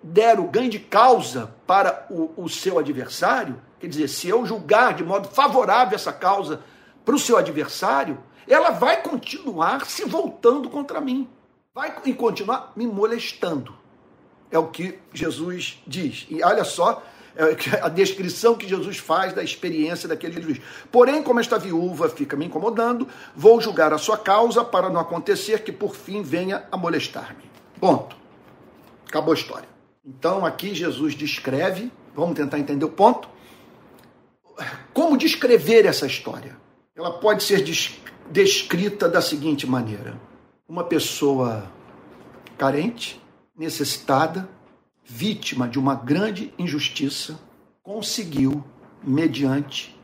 [0.02, 4.93] der o ganho de causa para o, o seu adversário, quer dizer, se eu julgar
[4.93, 6.62] de modo favorável essa causa
[7.04, 11.28] para o seu adversário, ela vai continuar se voltando contra mim,
[11.78, 13.72] vai continuar me molestando.
[14.50, 16.26] É o que Jesus diz.
[16.28, 17.04] E olha só
[17.36, 20.60] é, a descrição que Jesus faz da experiência daquele juiz.
[20.92, 25.63] Porém, como esta viúva fica me incomodando, vou julgar a sua causa para não acontecer
[25.63, 27.44] que por fim venha a molestar-me.
[27.80, 28.16] Ponto.
[29.08, 29.70] Acabou a história.
[30.04, 33.30] Então aqui Jesus descreve, vamos tentar entender o ponto.
[34.96, 36.58] Como descrever essa história?
[36.96, 37.63] Ela pode ser
[38.32, 40.20] descrita da seguinte maneira:
[40.68, 41.72] uma pessoa
[42.58, 43.22] carente,
[43.58, 44.50] necessitada,
[45.04, 47.40] vítima de uma grande injustiça,
[47.82, 48.64] conseguiu,
[49.02, 49.98] mediante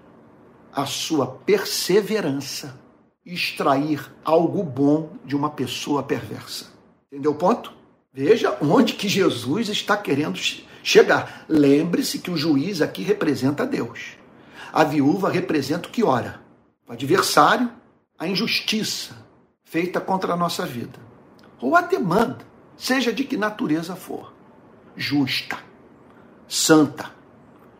[0.71, 2.79] a sua perseverança,
[3.25, 6.67] extrair algo bom de uma pessoa perversa.
[7.07, 7.73] Entendeu o ponto?
[8.13, 10.39] Veja onde que Jesus está querendo
[10.81, 11.45] chegar.
[11.49, 14.17] Lembre-se que o juiz aqui representa Deus.
[14.71, 16.41] A viúva representa o que ora,
[16.87, 17.71] o adversário,
[18.17, 19.22] a injustiça
[19.73, 20.99] feita contra a nossa vida,
[21.59, 22.45] ou a demanda,
[22.77, 24.31] seja de que natureza for,
[24.95, 25.57] justa,
[26.47, 27.09] santa,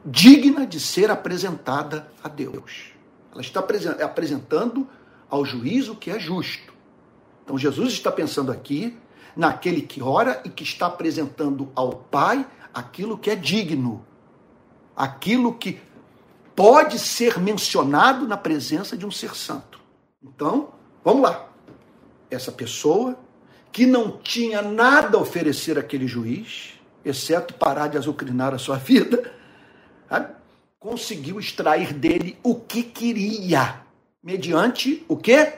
[0.03, 2.93] digna de ser apresentada a Deus.
[3.31, 3.63] Ela está
[4.01, 4.89] apresentando
[5.29, 6.73] ao juiz o que é justo.
[7.43, 8.97] Então Jesus está pensando aqui
[9.35, 14.03] naquele que ora e que está apresentando ao Pai aquilo que é digno,
[14.95, 15.79] aquilo que
[16.55, 19.79] pode ser mencionado na presença de um ser santo.
[20.23, 21.52] Então, vamos lá.
[22.33, 23.17] Essa pessoa
[23.71, 29.31] que não tinha nada a oferecer àquele juiz, exceto parar de azucrinar a sua vida,
[30.79, 33.81] conseguiu extrair dele o que queria,
[34.21, 35.53] mediante o quê?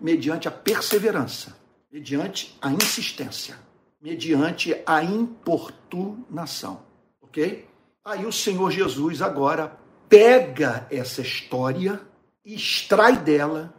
[0.00, 3.56] Mediante a perseverança mediante a insistência,
[4.02, 6.82] mediante a importunação.
[7.22, 7.68] Ok?
[8.04, 9.78] Aí o Senhor Jesus agora
[10.08, 12.00] pega essa história
[12.44, 13.72] extrai dela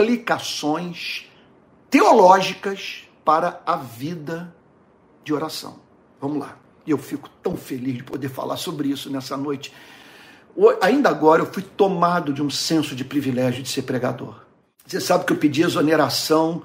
[0.00, 1.26] aplicações
[1.90, 4.54] teológicas para a vida
[5.22, 5.78] de oração.
[6.18, 6.56] Vamos lá.
[6.86, 9.72] E eu fico tão feliz de poder falar sobre isso nessa noite.
[10.80, 14.40] Ainda agora eu fui tomado de um senso de privilégio de ser pregador.
[14.86, 16.62] Você sabe que eu pedi exoneração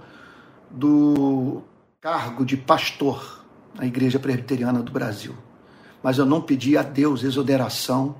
[0.71, 1.62] do
[2.00, 3.43] cargo de pastor
[3.74, 5.36] na Igreja Presbiteriana do Brasil.
[6.02, 8.15] Mas eu não pedi a Deus exoneração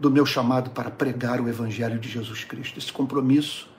[0.00, 2.78] do meu chamado para pregar o Evangelho de Jesus Cristo.
[2.78, 3.73] Esse compromisso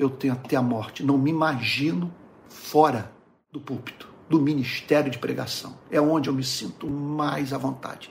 [0.00, 1.04] eu tenho até a morte.
[1.04, 2.12] Não me imagino
[2.48, 3.12] fora
[3.52, 5.78] do púlpito, do ministério de pregação.
[5.90, 8.10] É onde eu me sinto mais à vontade.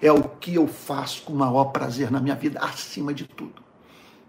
[0.00, 3.62] É o que eu faço com maior prazer na minha vida, acima de tudo.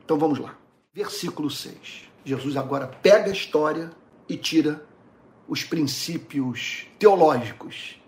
[0.03, 0.57] Então vamos lá.
[0.93, 2.09] Versículo 6.
[2.25, 3.89] Jesus agora pega a história
[4.27, 4.85] e tira
[5.47, 8.01] os princípios teológicos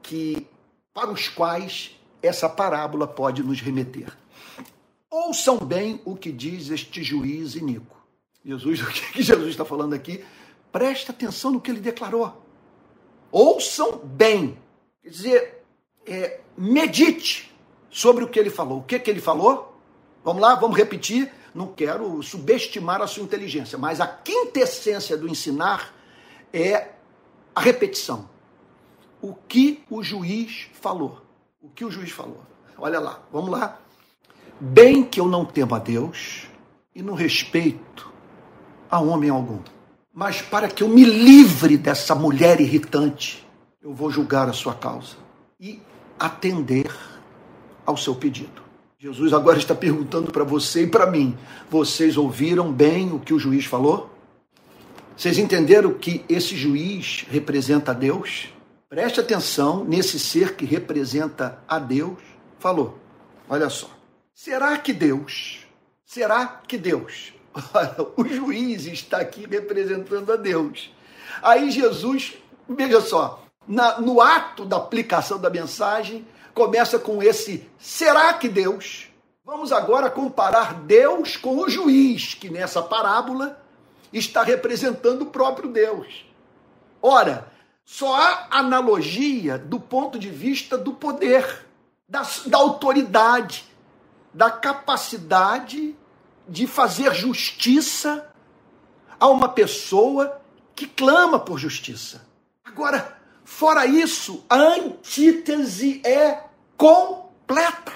[0.00, 0.46] que
[0.92, 4.16] para os quais essa parábola pode nos remeter.
[5.10, 8.03] Ouçam bem o que diz este juiz iníquo.
[8.44, 10.24] Jesus, o que Jesus está falando aqui?
[10.70, 12.42] Presta atenção no que ele declarou.
[13.30, 14.58] Ouçam bem.
[15.02, 15.64] Quer dizer,
[16.06, 17.54] é, medite
[17.90, 18.78] sobre o que ele falou.
[18.78, 19.80] O que, que ele falou?
[20.24, 25.94] Vamos lá, vamos repetir não quero subestimar a sua inteligência, mas a quintessência do ensinar
[26.52, 26.90] é
[27.54, 28.28] a repetição.
[29.22, 31.22] O que o juiz falou?
[31.62, 32.42] O que o juiz falou?
[32.76, 33.78] Olha lá, vamos lá.
[34.60, 36.48] Bem que eu não temo a Deus
[36.94, 38.12] e não respeito
[38.94, 39.58] a homem algum,
[40.12, 43.44] mas para que eu me livre dessa mulher irritante,
[43.82, 45.16] eu vou julgar a sua causa
[45.60, 45.82] e
[46.18, 46.94] atender
[47.84, 48.62] ao seu pedido.
[48.96, 51.36] Jesus agora está perguntando para você e para mim:
[51.68, 54.10] vocês ouviram bem o que o juiz falou?
[55.16, 58.48] Vocês entenderam que esse juiz representa a Deus?
[58.88, 62.18] Preste atenção nesse ser que representa a Deus.
[62.60, 62.96] Falou:
[63.48, 63.90] olha só.
[64.32, 65.66] Será que Deus,
[66.04, 67.34] será que Deus,
[68.16, 70.92] o juiz está aqui representando a Deus.
[71.42, 72.34] Aí Jesus,
[72.68, 79.08] veja só, na, no ato da aplicação da mensagem, começa com esse será que Deus?
[79.44, 83.60] Vamos agora comparar Deus com o juiz, que nessa parábola
[84.12, 86.24] está representando o próprio Deus.
[87.02, 87.52] Ora,
[87.84, 91.66] só há analogia do ponto de vista do poder,
[92.08, 93.66] da, da autoridade,
[94.32, 95.94] da capacidade
[96.48, 98.30] de fazer justiça
[99.18, 100.40] a uma pessoa
[100.74, 102.26] que clama por justiça.
[102.64, 106.40] Agora, Fora isso, a antítese é
[106.78, 107.92] completa.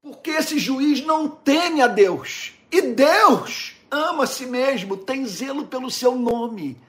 [0.00, 2.52] Porque esse juiz não teme a Deus.
[2.70, 6.80] E Deus ama a si mesmo, tem zelo pelo seu nome.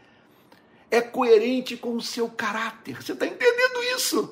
[0.92, 3.02] É coerente com o seu caráter.
[3.02, 4.32] Você está entendendo isso?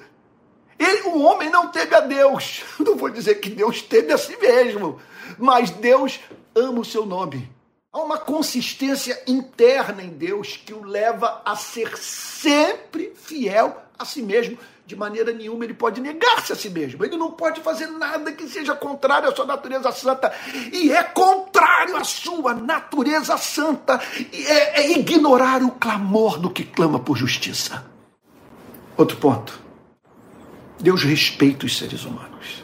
[0.78, 2.64] Ele, o homem não teme a Deus.
[2.80, 5.00] Não vou dizer que Deus teme a si mesmo,
[5.38, 6.20] mas Deus
[6.56, 7.50] ama o seu nome.
[7.94, 14.22] Há uma consistência interna em Deus que o leva a ser sempre fiel a si
[14.22, 14.58] mesmo.
[14.86, 17.04] De maneira nenhuma ele pode negar-se a si mesmo.
[17.04, 20.34] Ele não pode fazer nada que seja contrário à sua natureza santa.
[20.72, 24.02] E é contrário à sua natureza santa.
[24.34, 27.86] É, é ignorar o clamor do que clama por justiça.
[28.98, 29.60] Outro ponto.
[30.80, 32.61] Deus respeita os seres humanos.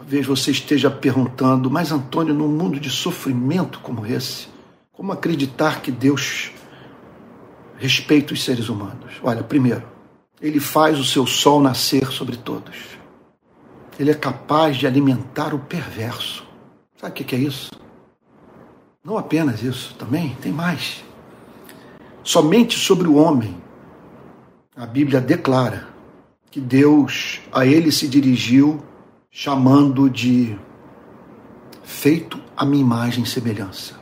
[0.00, 4.48] Talvez você esteja perguntando, mas Antônio, num mundo de sofrimento como esse,
[4.94, 6.52] como acreditar que Deus
[7.76, 9.20] respeita os seres humanos?
[9.22, 9.82] Olha, primeiro,
[10.40, 12.74] ele faz o seu sol nascer sobre todos.
[13.98, 16.46] Ele é capaz de alimentar o perverso.
[16.96, 17.70] Sabe o que é isso?
[19.04, 21.04] Não apenas isso, também tem mais.
[22.22, 23.54] somente sobre o homem,
[24.74, 25.88] a Bíblia declara
[26.50, 28.82] que Deus a ele se dirigiu
[29.30, 30.58] chamando de
[31.84, 33.94] feito a minha imagem e semelhança.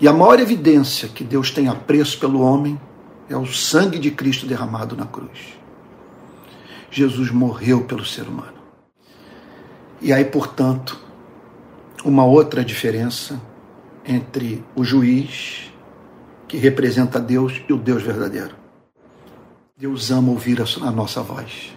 [0.00, 2.80] E a maior evidência que Deus tem apreço pelo homem
[3.28, 5.58] é o sangue de Cristo derramado na cruz.
[6.90, 8.54] Jesus morreu pelo ser humano.
[10.00, 11.00] E aí, portanto,
[12.04, 13.40] uma outra diferença
[14.04, 15.72] entre o juiz,
[16.46, 18.54] que representa Deus, e o Deus verdadeiro.
[19.76, 21.74] Deus ama ouvir a nossa voz.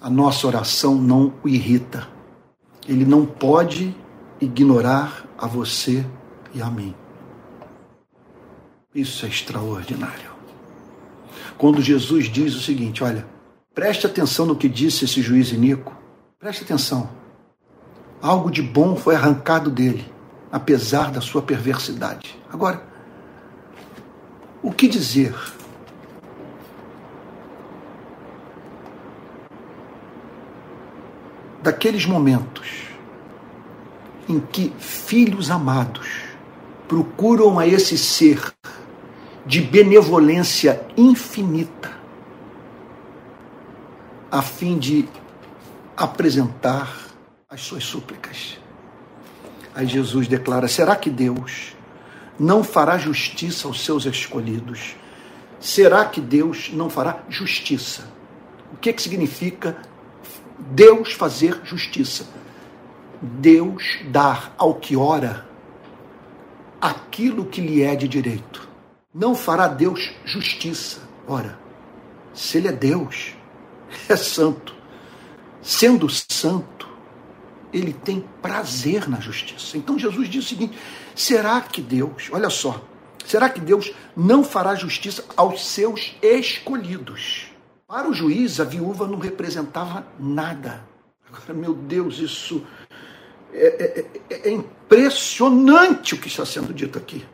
[0.00, 2.08] A nossa oração não o irrita.
[2.86, 3.94] Ele não pode
[4.40, 6.06] ignorar a você
[6.54, 6.94] e a mim.
[8.94, 10.30] Isso é extraordinário.
[11.56, 13.26] Quando Jesus diz o seguinte: olha,
[13.74, 15.96] preste atenção no que disse esse juiz Inico,
[16.38, 17.10] preste atenção.
[18.22, 20.04] Algo de bom foi arrancado dele,
[20.50, 22.38] apesar da sua perversidade.
[22.52, 22.82] Agora,
[24.62, 25.34] o que dizer?
[31.68, 32.66] Daqueles momentos
[34.26, 36.08] em que filhos amados
[36.88, 38.54] procuram a esse ser
[39.44, 41.92] de benevolência infinita,
[44.32, 45.06] a fim de
[45.94, 46.90] apresentar
[47.50, 48.58] as suas súplicas.
[49.74, 51.76] Aí Jesus declara: será que Deus
[52.40, 54.96] não fará justiça aos seus escolhidos?
[55.60, 58.10] Será que Deus não fará justiça?
[58.72, 59.76] O que, que significa
[60.58, 62.26] Deus fazer justiça?
[63.20, 65.46] Deus dar ao que ora
[66.80, 68.68] aquilo que lhe é de direito.
[69.12, 71.00] Não fará Deus justiça.
[71.26, 71.58] Ora,
[72.32, 73.34] se Ele é Deus,
[74.08, 74.74] é santo.
[75.60, 76.88] Sendo santo,
[77.72, 79.76] Ele tem prazer na justiça.
[79.76, 80.78] Então Jesus diz o seguinte:
[81.14, 82.80] será que Deus, olha só,
[83.26, 87.47] será que Deus não fará justiça aos seus escolhidos?
[87.88, 90.84] Para o juiz, a viúva não representava nada.
[91.26, 92.62] Agora, meu Deus, isso
[93.50, 97.24] é, é, é, é impressionante o que está sendo dito aqui.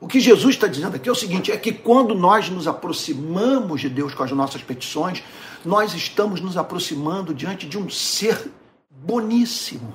[0.00, 3.82] O que Jesus está dizendo aqui é o seguinte: é que quando nós nos aproximamos
[3.82, 5.22] de Deus com as nossas petições,
[5.62, 8.50] nós estamos nos aproximando diante de um ser
[8.90, 9.94] boníssimo.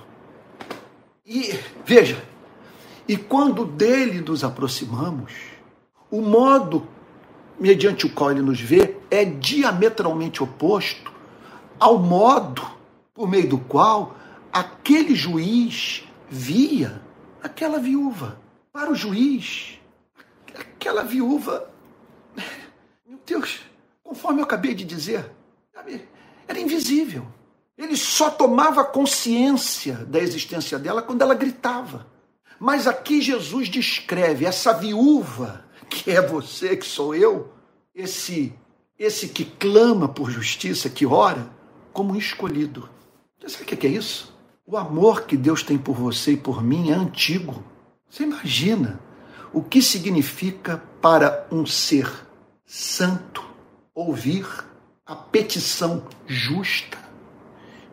[1.26, 2.24] E veja,
[3.07, 5.34] e quando dele nos aproximamos,
[6.11, 6.88] o modo
[7.59, 11.11] mediante o qual ele nos vê é diametralmente oposto
[11.79, 12.65] ao modo
[13.13, 14.15] por meio do qual
[14.51, 17.01] aquele juiz via
[17.41, 18.41] aquela viúva.
[18.71, 19.79] Para o juiz,
[20.55, 21.69] aquela viúva,
[23.05, 23.59] meu Deus,
[24.03, 25.31] conforme eu acabei de dizer,
[26.47, 27.25] era invisível.
[27.77, 32.07] Ele só tomava consciência da existência dela quando ela gritava.
[32.59, 37.51] Mas aqui Jesus descreve essa viúva, que é você, que sou eu,
[37.93, 38.53] esse
[38.97, 41.49] esse que clama por justiça, que ora,
[41.91, 42.89] como escolhido.
[43.39, 44.33] Você sabe o que é isso?
[44.65, 47.63] O amor que Deus tem por você e por mim é antigo.
[48.09, 48.99] Você imagina
[49.51, 52.09] o que significa para um ser
[52.65, 53.43] santo
[53.93, 54.47] ouvir
[55.05, 56.97] a petição justa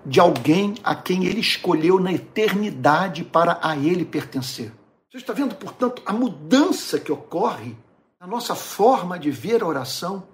[0.06, 4.72] de alguém a quem ele escolheu na eternidade para a ele pertencer.
[5.10, 7.76] Você está vendo, portanto, a mudança que ocorre
[8.20, 10.28] na nossa forma de ver a oração?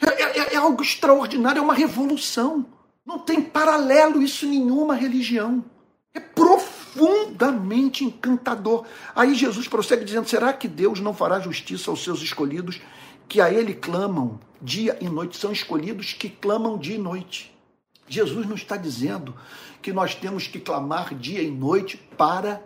[0.00, 2.66] É, é, é algo extraordinário, é uma revolução.
[3.06, 5.64] Não tem paralelo isso nenhuma religião.
[6.12, 8.84] É profundamente encantador.
[9.14, 12.80] Aí Jesus prossegue dizendo: será que Deus não fará justiça aos seus escolhidos
[13.28, 15.36] que a Ele clamam dia e noite?
[15.36, 17.54] São escolhidos que clamam dia e noite.
[18.08, 19.36] Jesus não está dizendo
[19.80, 22.62] que nós temos que clamar dia e noite para,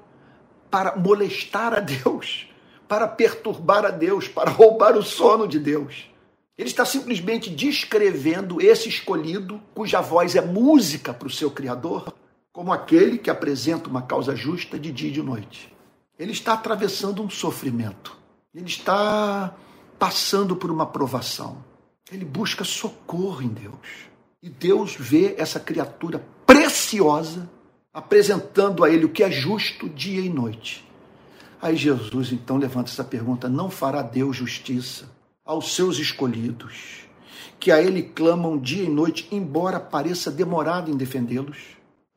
[0.71, 2.50] para molestar a Deus,
[2.91, 6.11] para perturbar a Deus, para roubar o sono de Deus.
[6.59, 12.13] Ele está simplesmente descrevendo esse escolhido, cuja voz é música para o seu Criador,
[12.53, 15.73] como aquele que apresenta uma causa justa de dia e de noite.
[16.19, 18.19] Ele está atravessando um sofrimento.
[18.53, 19.55] Ele está
[19.97, 21.65] passando por uma provação.
[22.11, 24.11] Ele busca socorro em Deus.
[24.43, 27.49] E Deus vê essa criatura preciosa
[27.95, 30.90] apresentando a ele o que é justo dia e noite.
[31.63, 35.11] Aí Jesus então levanta essa pergunta: não fará Deus justiça
[35.45, 37.07] aos seus escolhidos,
[37.59, 41.59] que a ele clamam dia e noite, embora pareça demorado em defendê-los,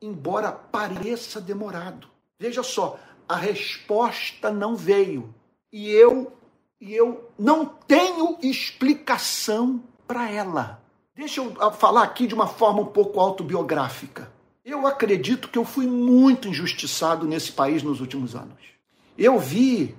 [0.01, 2.07] embora pareça demorado.
[2.39, 5.33] Veja só, a resposta não veio
[5.71, 6.31] e eu
[6.79, 10.81] e eu não tenho explicação para ela.
[11.15, 14.31] Deixa eu ah, falar aqui de uma forma um pouco autobiográfica.
[14.65, 18.72] Eu acredito que eu fui muito injustiçado nesse país nos últimos anos.
[19.17, 19.95] Eu vi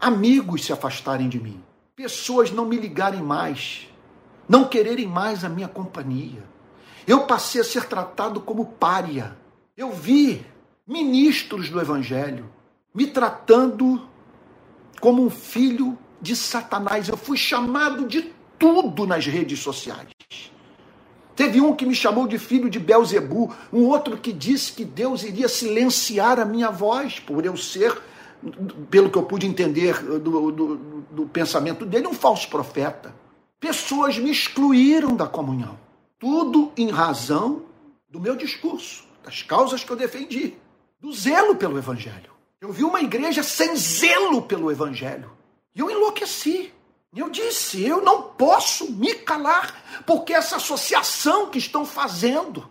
[0.00, 1.62] amigos se afastarem de mim.
[1.96, 3.88] pessoas não me ligarem mais,
[4.48, 6.42] não quererem mais a minha companhia.
[7.06, 9.36] Eu passei a ser tratado como pária.
[9.76, 10.44] Eu vi
[10.86, 12.50] ministros do Evangelho
[12.94, 14.08] me tratando
[15.00, 17.08] como um filho de Satanás.
[17.08, 20.08] Eu fui chamado de tudo nas redes sociais.
[21.34, 25.24] Teve um que me chamou de filho de Belzebu, um outro que disse que Deus
[25.24, 28.00] iria silenciar a minha voz por eu ser,
[28.90, 30.76] pelo que eu pude entender do, do,
[31.10, 33.14] do pensamento dele, um falso profeta.
[33.58, 35.78] Pessoas me excluíram da comunhão.
[36.18, 37.62] Tudo em razão
[38.08, 40.54] do meu discurso, das causas que eu defendi,
[41.00, 42.30] do zelo pelo Evangelho.
[42.60, 45.30] Eu vi uma igreja sem zelo pelo Evangelho.
[45.74, 46.72] E eu enlouqueci.
[47.16, 52.68] Eu disse, eu não posso me calar, porque essa associação que estão fazendo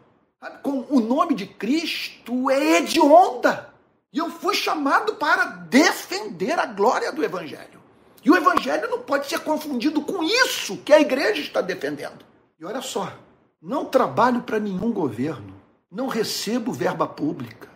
[0.61, 3.72] com o nome de Cristo é hedionda.
[4.13, 7.81] E eu fui chamado para defender a glória do Evangelho.
[8.23, 12.23] E o Evangelho não pode ser confundido com isso que a igreja está defendendo.
[12.59, 13.11] E olha só,
[13.59, 15.59] não trabalho para nenhum governo,
[15.91, 17.69] não recebo verba pública,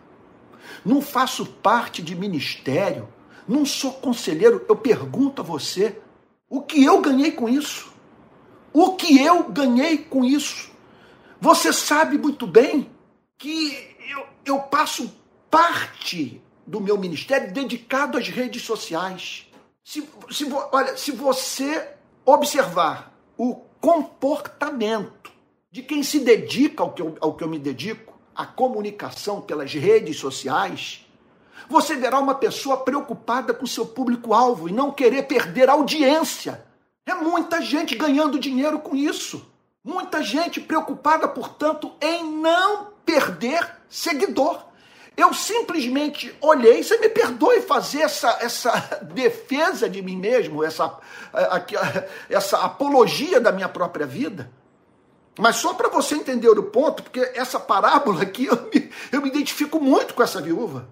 [0.84, 3.08] não faço parte de ministério,
[3.46, 4.64] não sou conselheiro.
[4.68, 6.00] Eu pergunto a você,
[6.48, 7.92] o que eu ganhei com isso?
[8.72, 10.70] O que eu ganhei com isso?
[11.40, 12.90] Você sabe muito bem
[13.36, 15.12] que eu, eu passo
[15.50, 19.46] parte do meu ministério dedicado às redes sociais.
[19.82, 21.94] Se, se, olha, se você
[22.24, 25.32] observar o comportamento
[25.70, 29.72] de quem se dedica ao que eu, ao que eu me dedico, a comunicação pelas
[29.72, 31.06] redes sociais,
[31.68, 36.64] você verá uma pessoa preocupada com seu público-alvo e não querer perder audiência.
[37.04, 39.44] É muita gente ganhando dinheiro com isso.
[39.82, 44.67] Muita gente preocupada, portanto, em não perder seguidor.
[45.18, 48.70] Eu simplesmente olhei, você me perdoe fazer essa, essa
[49.12, 50.96] defesa de mim mesmo, essa,
[52.30, 54.48] essa apologia da minha própria vida.
[55.36, 59.28] Mas só para você entender o ponto, porque essa parábola aqui, eu me, eu me
[59.28, 60.88] identifico muito com essa viúva.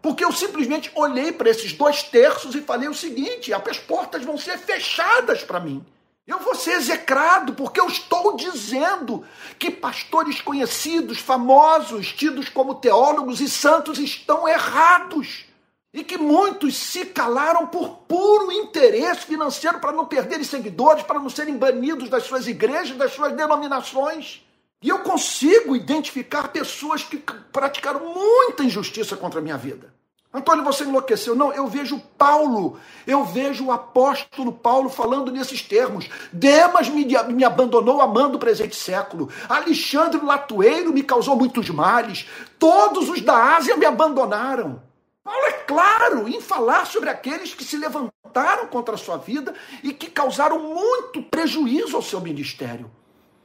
[0.00, 4.38] Porque eu simplesmente olhei para esses dois terços e falei o seguinte: as portas vão
[4.38, 5.84] ser fechadas para mim.
[6.26, 9.24] Eu vou ser execrado, porque eu estou dizendo
[9.58, 15.46] que pastores conhecidos, famosos, tidos como teólogos e santos estão errados.
[15.92, 21.28] E que muitos se calaram por puro interesse financeiro para não perderem seguidores, para não
[21.28, 24.42] serem banidos das suas igrejas, das suas denominações.
[24.80, 27.18] E eu consigo identificar pessoas que
[27.52, 29.92] praticaram muita injustiça contra a minha vida.
[30.32, 31.34] Antônio, você enlouqueceu.
[31.34, 36.08] Não, eu vejo Paulo, eu vejo o apóstolo Paulo falando nesses termos.
[36.32, 39.28] Demas me, me abandonou amando o presente século.
[39.46, 42.26] Alexandre Latueiro me causou muitos males.
[42.58, 44.82] Todos os da Ásia me abandonaram.
[45.22, 49.92] Paulo é claro em falar sobre aqueles que se levantaram contra a sua vida e
[49.92, 52.90] que causaram muito prejuízo ao seu ministério.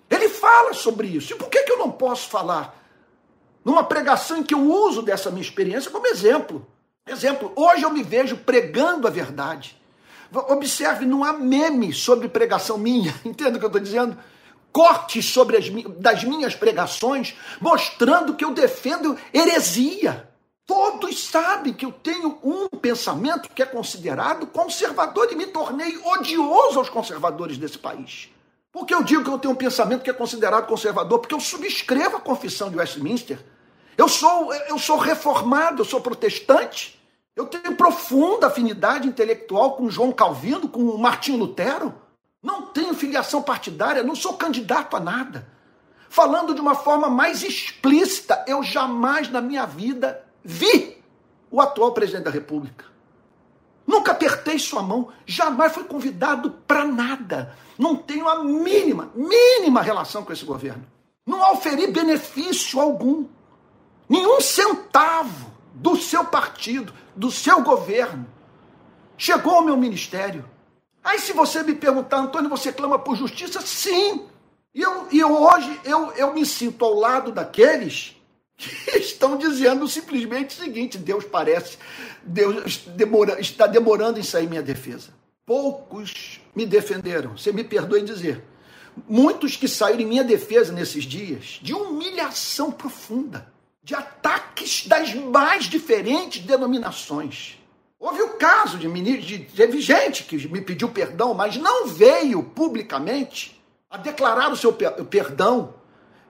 [0.09, 1.33] Ele fala sobre isso.
[1.33, 2.81] E por que, que eu não posso falar?
[3.63, 6.65] Numa pregação em que eu uso dessa minha experiência como exemplo.
[7.07, 9.79] Exemplo, hoje eu me vejo pregando a verdade.
[10.49, 13.15] Observe, não há meme sobre pregação minha.
[13.23, 14.17] Entenda o que eu estou dizendo?
[14.73, 20.29] Cortes sobre as, das minhas pregações mostrando que eu defendo heresia.
[20.65, 26.77] Todos sabem que eu tenho um pensamento que é considerado conservador e me tornei odioso
[26.77, 28.29] aos conservadores desse país.
[28.69, 31.19] Por que eu digo que eu tenho um pensamento que é considerado conservador?
[31.19, 33.39] Porque eu subscrevo a confissão de Westminster.
[33.97, 36.96] Eu sou, eu sou reformado, eu sou protestante.
[37.37, 41.93] Eu tenho profunda afinidade intelectual com João Calvino, com Martinho Lutero.
[42.41, 45.47] Não tenho filiação partidária, não sou candidato a nada.
[46.09, 50.97] Falando de uma forma mais explícita, eu jamais na minha vida vi
[51.51, 52.85] o atual presidente da República.
[53.85, 57.55] Nunca apertei sua mão, jamais fui convidado para nada.
[57.77, 60.83] Não tenho a mínima, mínima relação com esse governo.
[61.23, 63.27] Não auferi benefício algum.
[64.09, 65.46] Nenhum centavo
[65.79, 68.25] do seu partido, do seu governo,
[69.17, 70.43] chegou ao meu ministério.
[71.03, 73.61] Aí se você me perguntar, Antônio, você clama por justiça?
[73.61, 74.25] Sim.
[74.73, 78.15] E eu, eu hoje eu, eu me sinto ao lado daqueles
[78.57, 81.77] que estão dizendo simplesmente o seguinte: Deus parece,
[82.23, 85.09] Deus demora, está demorando em sair minha defesa.
[85.45, 88.43] Poucos me defenderam, você me perdoe em dizer.
[89.07, 93.47] Muitos que saíram em minha defesa nesses dias, de humilhação profunda,
[93.87, 97.57] de ataques das mais diferentes denominações.
[97.97, 103.63] Houve o caso de ministro, teve gente que me pediu perdão, mas não veio publicamente
[103.89, 105.73] a declarar o seu perdão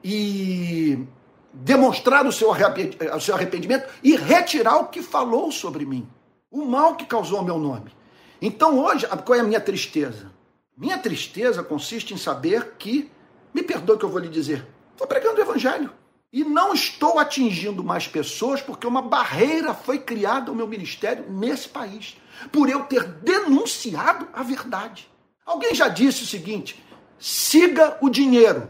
[0.04, 1.04] e
[1.52, 6.08] demonstrar o seu arrependimento e retirar o que falou sobre mim,
[6.52, 7.92] o mal que causou ao meu nome.
[8.40, 10.32] Então hoje, qual é a minha tristeza?
[10.78, 13.10] Minha tristeza consiste em saber que,
[13.52, 15.92] me perdoe que eu vou lhe dizer, estou pregando o evangelho.
[16.32, 21.70] E não estou atingindo mais pessoas porque uma barreira foi criada ao meu ministério nesse
[21.70, 22.18] país,
[22.52, 25.10] por eu ter denunciado a verdade.
[25.46, 26.84] Alguém já disse o seguinte:
[27.18, 28.70] siga o dinheiro.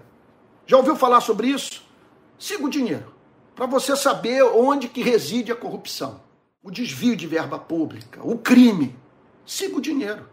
[0.67, 1.83] Já ouviu falar sobre isso?
[2.37, 3.11] Siga o dinheiro,
[3.55, 6.21] para você saber onde que reside a corrupção,
[6.61, 8.95] o desvio de verba pública, o crime.
[9.45, 10.29] Siga o dinheiro.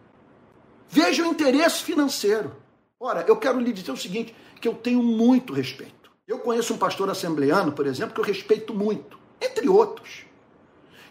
[0.88, 2.54] Veja o interesse financeiro.
[3.00, 6.03] Ora, eu quero lhe dizer o seguinte, que eu tenho muito respeito.
[6.26, 10.24] Eu conheço um pastor assembleano, por exemplo, que eu respeito muito, entre outros,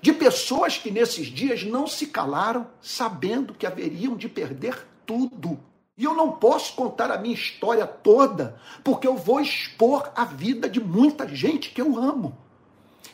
[0.02, 5.60] de pessoas que nesses dias não se calaram sabendo que haveriam de perder tudo.
[5.96, 10.68] E eu não posso contar a minha história toda, porque eu vou expor a vida
[10.68, 12.36] de muita gente que eu amo.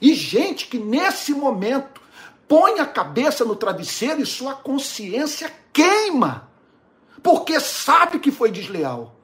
[0.01, 2.01] E gente que nesse momento
[2.47, 6.49] põe a cabeça no travesseiro e sua consciência queima,
[7.21, 9.18] porque sabe que foi desleal,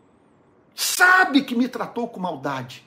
[0.76, 2.86] sabe que me tratou com maldade,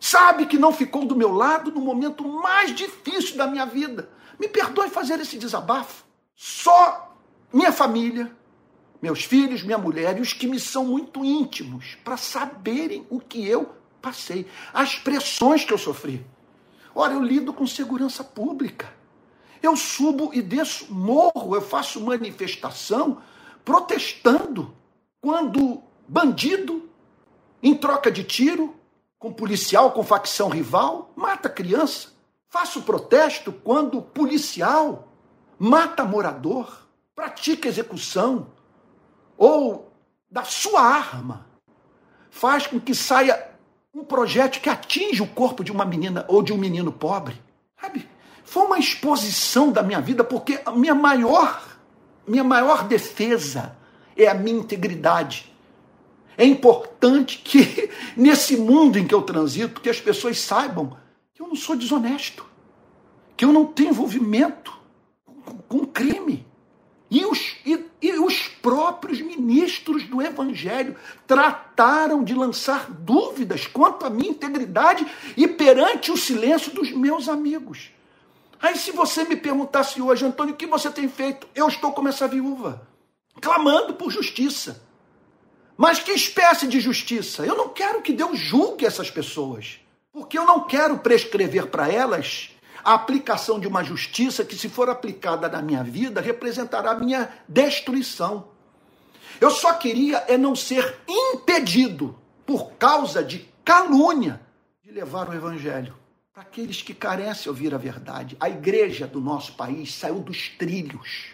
[0.00, 4.10] sabe que não ficou do meu lado no momento mais difícil da minha vida.
[4.40, 6.04] Me perdoe fazer esse desabafo.
[6.34, 7.14] Só
[7.52, 8.34] minha família,
[9.00, 13.46] meus filhos, minha mulher e os que me são muito íntimos, para saberem o que
[13.46, 16.24] eu passei, as pressões que eu sofri.
[16.94, 18.92] Ora, eu lido com segurança pública.
[19.62, 23.22] Eu subo e desço morro, eu faço manifestação
[23.64, 24.74] protestando
[25.20, 26.90] quando bandido,
[27.62, 28.74] em troca de tiro,
[29.18, 32.08] com policial, com facção rival, mata criança.
[32.48, 35.08] Faço protesto quando policial
[35.58, 38.48] mata morador, pratica execução,
[39.36, 39.92] ou
[40.30, 41.46] da sua arma
[42.30, 43.52] faz com que saia
[43.94, 47.40] um projétil que atinge o corpo de uma menina ou de um menino pobre.
[47.80, 48.08] Sabe?
[48.42, 51.62] Foi uma exposição da minha vida, porque a minha maior,
[52.26, 53.76] minha maior defesa
[54.16, 55.51] é a minha integridade.
[56.36, 60.96] É importante que, nesse mundo em que eu transito, que as pessoas saibam
[61.34, 62.46] que eu não sou desonesto,
[63.36, 64.72] que eu não tenho envolvimento
[65.44, 66.46] com, com crime.
[67.10, 74.10] E os, e, e os próprios ministros do Evangelho trataram de lançar dúvidas quanto à
[74.10, 75.06] minha integridade
[75.36, 77.90] e perante o silêncio dos meus amigos.
[78.62, 81.46] Aí, se você me perguntasse hoje, Antônio, o que você tem feito?
[81.54, 82.88] Eu estou como essa viúva,
[83.42, 84.82] clamando por justiça.
[85.76, 87.44] Mas que espécie de justiça?
[87.44, 89.80] Eu não quero que Deus julgue essas pessoas,
[90.12, 92.50] porque eu não quero prescrever para elas
[92.84, 98.48] a aplicação de uma justiça que, se for aplicada na minha vida, representará minha destruição.
[99.40, 104.40] Eu só queria é não ser impedido, por causa de calúnia,
[104.82, 105.96] de levar o evangelho
[106.32, 108.36] para aqueles que carecem ouvir a verdade.
[108.40, 111.26] A igreja do nosso país saiu dos trilhos.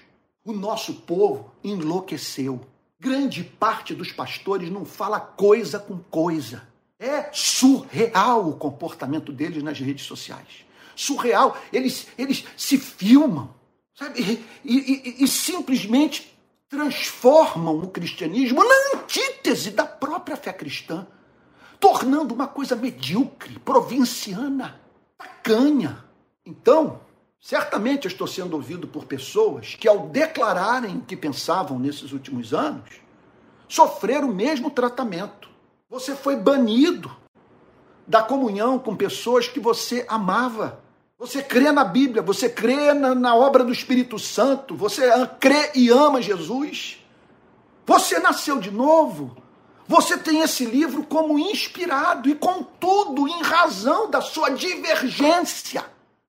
[0.44, 2.60] O nosso povo enlouqueceu.
[3.00, 6.66] Grande parte dos pastores não fala coisa com coisa.
[6.98, 10.68] É surreal o comportamento deles nas redes sociais
[10.98, 11.56] surreal.
[11.72, 13.54] Eles, eles se filmam,
[13.94, 14.44] sabe?
[14.64, 16.36] E, e, e, simplesmente
[16.68, 21.06] transformam o cristianismo na antítese da própria fé cristã,
[21.78, 24.80] tornando uma coisa medíocre, provinciana,
[25.16, 26.04] tacanha.
[26.44, 27.00] Então,
[27.40, 32.52] certamente eu estou sendo ouvido por pessoas que, ao declararem o que pensavam nesses últimos
[32.52, 33.00] anos,
[33.68, 35.48] sofreram o mesmo tratamento.
[35.90, 37.10] Você foi banido
[38.06, 40.80] da comunhão com pessoas que você amava.
[41.18, 45.10] Você crê na Bíblia, você crê na, na, obra do Espírito Santo, você
[45.40, 47.04] crê e ama Jesus.
[47.86, 49.36] Você nasceu de novo.
[49.86, 55.84] Você tem esse livro como inspirado e, contudo, em razão da sua divergência,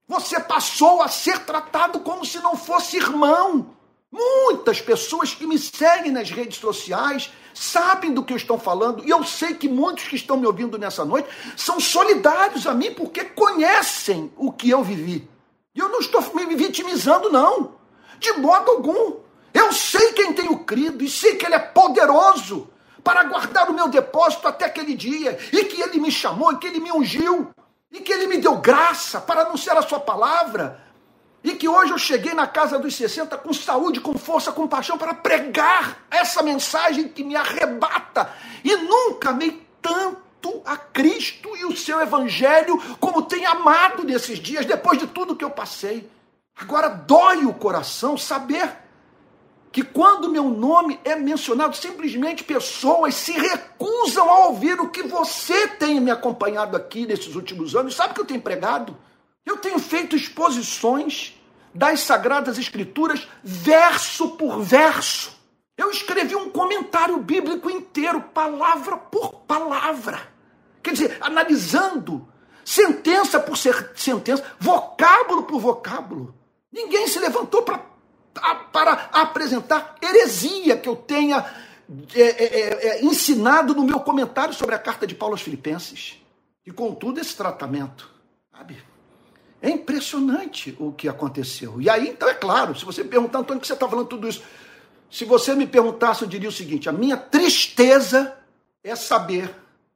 [0.09, 3.75] você passou a ser tratado como se não fosse irmão.
[4.11, 9.11] Muitas pessoas que me seguem nas redes sociais sabem do que eu estou falando, e
[9.11, 13.23] eu sei que muitos que estão me ouvindo nessa noite são solidários a mim porque
[13.23, 15.29] conhecem o que eu vivi.
[15.75, 17.75] E eu não estou me vitimizando, não,
[18.19, 19.17] de modo algum.
[19.53, 22.67] Eu sei quem tenho crido e sei que Ele é poderoso
[23.03, 26.65] para guardar o meu depósito até aquele dia, e que Ele me chamou, e que
[26.65, 27.51] Ele me ungiu,
[27.91, 30.89] e que Ele me deu graça para anunciar a Sua palavra
[31.43, 34.97] e que hoje eu cheguei na casa dos 60 com saúde, com força, com paixão
[34.97, 38.33] para pregar essa mensagem que me arrebata.
[38.63, 44.65] E nunca amei tanto a Cristo e o seu evangelho como tenho amado nesses dias,
[44.65, 46.09] depois de tudo que eu passei.
[46.57, 48.69] Agora dói o coração saber
[49.71, 55.67] que quando meu nome é mencionado, simplesmente pessoas se recusam a ouvir o que você
[55.67, 57.95] tem me acompanhado aqui nesses últimos anos.
[57.95, 58.97] Sabe o que eu tenho pregado?
[59.45, 61.35] Eu tenho feito exposições
[61.73, 65.37] das Sagradas Escrituras, verso por verso.
[65.77, 70.19] Eu escrevi um comentário bíblico inteiro, palavra por palavra.
[70.81, 72.27] Quer dizer, analisando
[72.65, 76.35] sentença por sentença, vocábulo por vocábulo.
[76.71, 77.79] Ninguém se levantou pra,
[78.71, 81.45] para apresentar heresia que eu tenha
[82.13, 86.17] é, é, é, é, ensinado no meu comentário sobre a carta de Paulo aos Filipenses.
[86.65, 88.09] E contudo, esse tratamento,
[88.51, 88.77] sabe?
[89.61, 91.81] É impressionante o que aconteceu.
[91.81, 94.43] E aí, então, é claro, se você perguntar, Antônio, que você está falando tudo isso?
[95.09, 98.37] Se você me perguntasse, eu diria o seguinte: a minha tristeza
[98.83, 99.53] é saber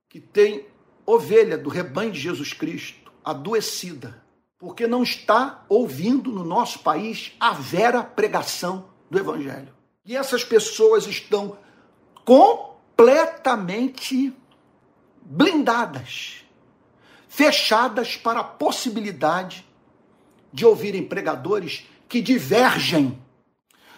[0.10, 0.66] que tem
[1.06, 4.23] ovelha do rebanho de Jesus Cristo adoecida,
[4.64, 9.76] porque não está ouvindo no nosso país a vera pregação do Evangelho.
[10.06, 11.58] E essas pessoas estão
[12.24, 14.32] completamente
[15.22, 16.46] blindadas,
[17.28, 19.68] fechadas para a possibilidade
[20.54, 23.22] de ouvirem pregadores que divergem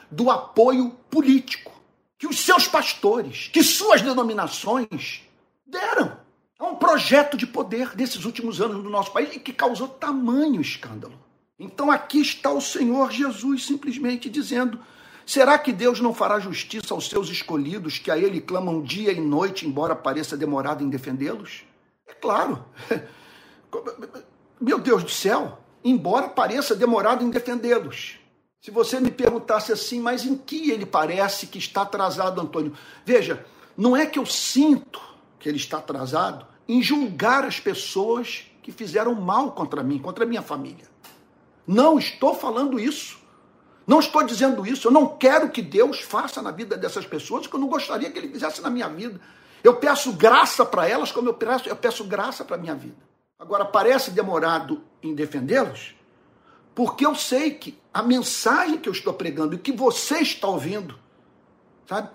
[0.09, 1.80] do apoio político
[2.18, 5.22] que os seus pastores, que suas denominações
[5.63, 6.24] deram
[6.66, 11.13] um projeto de poder desses últimos anos no nosso país e que causou tamanho escândalo.
[11.59, 14.80] Então aqui está o Senhor Jesus simplesmente dizendo:
[15.26, 19.20] será que Deus não fará justiça aos seus escolhidos que a Ele clamam dia e
[19.20, 21.63] noite, embora pareça demorado em defendê-los?
[22.07, 22.63] É claro.
[24.59, 28.18] Meu Deus do céu, embora pareça demorado em defendê-los.
[28.59, 32.74] Se você me perguntasse assim, mas em que ele parece que está atrasado, Antônio?
[33.05, 33.45] Veja,
[33.78, 34.99] não é que eu sinto
[35.39, 40.28] que ele está atrasado em julgar as pessoas que fizeram mal contra mim, contra a
[40.28, 40.86] minha família.
[41.68, 43.20] Não estou falando isso.
[43.86, 44.88] Não estou dizendo isso.
[44.88, 48.09] Eu não quero que Deus faça na vida dessas pessoas o que eu não gostaria
[48.09, 49.20] que Ele fizesse na minha vida.
[49.63, 52.97] Eu peço graça para elas como eu peço, eu peço graça para a minha vida.
[53.38, 55.95] Agora, parece demorado em defendê-los,
[56.74, 60.97] porque eu sei que a mensagem que eu estou pregando e que você está ouvindo,
[61.88, 62.09] sabe?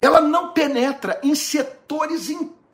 [0.00, 2.65] ela não penetra em setores inteiros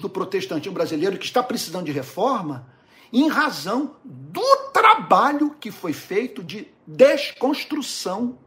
[0.00, 2.66] do protestantismo brasileiro que está precisando de reforma,
[3.12, 8.38] em razão do trabalho que foi feito de desconstrução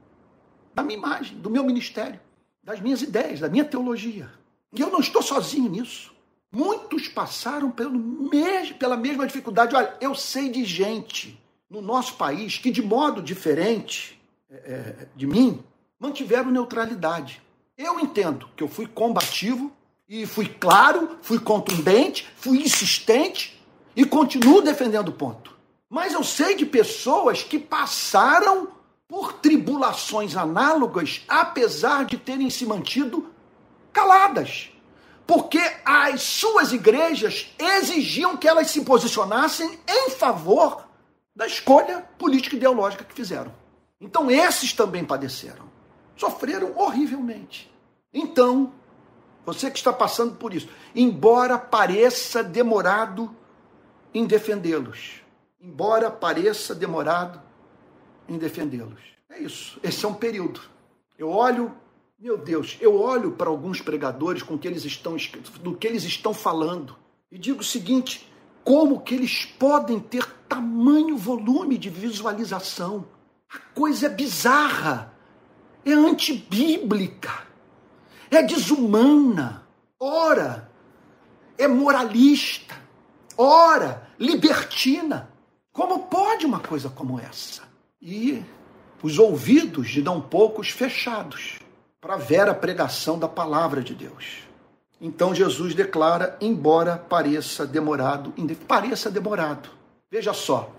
[0.73, 2.19] da minha imagem, do meu ministério,
[2.63, 4.31] das minhas ideias, da minha teologia.
[4.73, 6.13] E eu não estou sozinho nisso.
[6.51, 9.75] Muitos passaram pelo mesmo, pela mesma dificuldade.
[9.75, 11.39] Olha, eu sei de gente
[11.69, 14.19] no nosso país que, de modo diferente
[14.49, 15.63] é de mim,
[15.99, 17.41] mantiveram neutralidade.
[17.77, 19.71] Eu entendo que eu fui combativo
[20.07, 23.61] e fui claro, fui contundente, fui insistente
[23.95, 25.55] e continuo defendendo o ponto.
[25.89, 28.69] Mas eu sei de pessoas que passaram
[29.07, 33.31] por tribulações análogas, apesar de terem se mantido
[33.93, 34.69] caladas.
[35.25, 40.87] Porque as suas igrejas exigiam que elas se posicionassem em favor
[41.35, 43.53] da escolha política e ideológica que fizeram.
[43.99, 45.67] Então, esses também padeceram
[46.17, 47.71] sofreram horrivelmente.
[48.13, 48.73] Então,
[49.47, 53.33] você que está passando por isso, embora pareça demorado
[54.13, 55.21] em defendê-los,
[55.61, 57.41] embora pareça demorado
[58.27, 58.99] em defendê-los.
[59.29, 60.59] É isso, esse é um período.
[61.17, 61.73] Eu olho,
[62.19, 65.15] meu Deus, eu olho para alguns pregadores com que eles estão
[65.61, 66.97] do que eles estão falando
[67.31, 68.29] e digo o seguinte:
[68.65, 73.07] como que eles podem ter tamanho volume de visualização?
[73.49, 75.17] A coisa é bizarra
[75.85, 77.46] é antibíblica,
[78.29, 79.63] é desumana,
[79.99, 80.69] ora,
[81.57, 82.75] é moralista,
[83.37, 85.29] ora, libertina.
[85.71, 87.63] Como pode uma coisa como essa?
[88.01, 88.43] E
[89.01, 91.59] os ouvidos de não poucos fechados
[92.01, 92.17] para
[92.49, 94.39] a pregação da palavra de Deus.
[94.99, 98.33] Então Jesus declara, embora pareça demorado,
[98.67, 99.69] pareça demorado.
[100.09, 100.71] Veja só,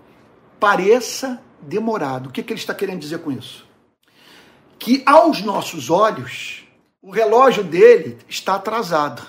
[0.59, 2.27] pareça demorado.
[2.27, 3.69] O que, que ele está querendo dizer com isso?
[4.79, 6.63] que aos nossos olhos
[7.01, 9.21] o relógio dele está atrasado.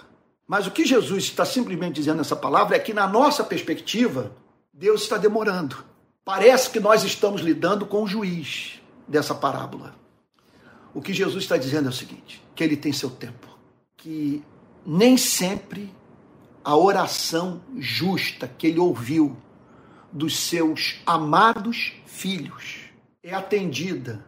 [0.46, 4.32] Mas o que Jesus está simplesmente dizendo nessa palavra é que, na nossa perspectiva,
[4.72, 5.84] Deus está demorando.
[6.24, 9.94] Parece que nós estamos lidando com o juiz dessa parábola.
[10.92, 13.46] O que Jesus está dizendo é o seguinte: que ele tem seu tempo,
[13.96, 14.42] que
[14.84, 15.94] nem sempre
[16.64, 19.36] a oração justa que ele ouviu
[20.12, 22.90] dos seus amados filhos
[23.22, 24.24] é atendida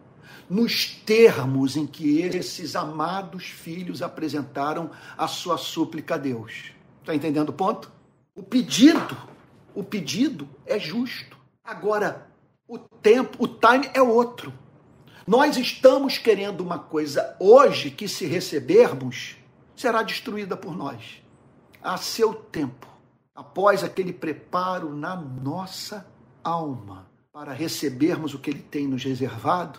[0.53, 6.73] nos termos em que esses amados filhos apresentaram a sua súplica a Deus.
[7.01, 7.91] Está entendendo o ponto?
[8.35, 9.17] O pedido,
[9.75, 11.39] o pedido é justo.
[11.65, 12.27] Agora,
[12.69, 14.53] o tempo, o time é outro.
[15.27, 19.37] Nós estamos querendo uma coisa hoje que, se recebermos,
[19.75, 21.23] será destruída por nós.
[21.83, 22.87] A seu tempo,
[23.35, 26.07] após aquele preparo na nossa
[26.45, 27.11] alma.
[27.33, 29.79] para recebermos o que ele tem nos reservado,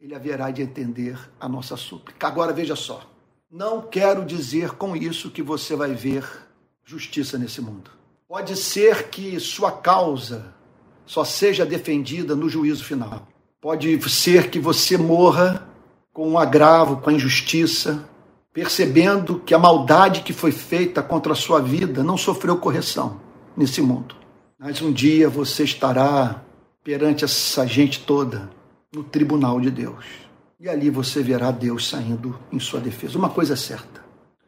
[0.00, 2.26] ele haverá de entender a nossa súplica.
[2.26, 3.02] Agora veja só,
[3.50, 6.24] não quero dizer com isso que você vai ver
[6.84, 7.90] justiça nesse mundo.
[8.28, 10.54] Pode ser que sua causa
[11.04, 13.26] só seja defendida no juízo final.
[13.60, 15.66] Pode ser que você morra
[16.12, 18.08] com um agravo, com a injustiça,
[18.52, 23.20] percebendo que a maldade que foi feita contra a sua vida não sofreu correção
[23.56, 24.14] nesse mundo.
[24.58, 26.42] Mas um dia você estará
[26.84, 28.50] perante essa gente toda
[28.94, 30.04] no tribunal de Deus.
[30.60, 33.18] E ali você verá Deus saindo em sua defesa.
[33.18, 34.02] Uma coisa é certa: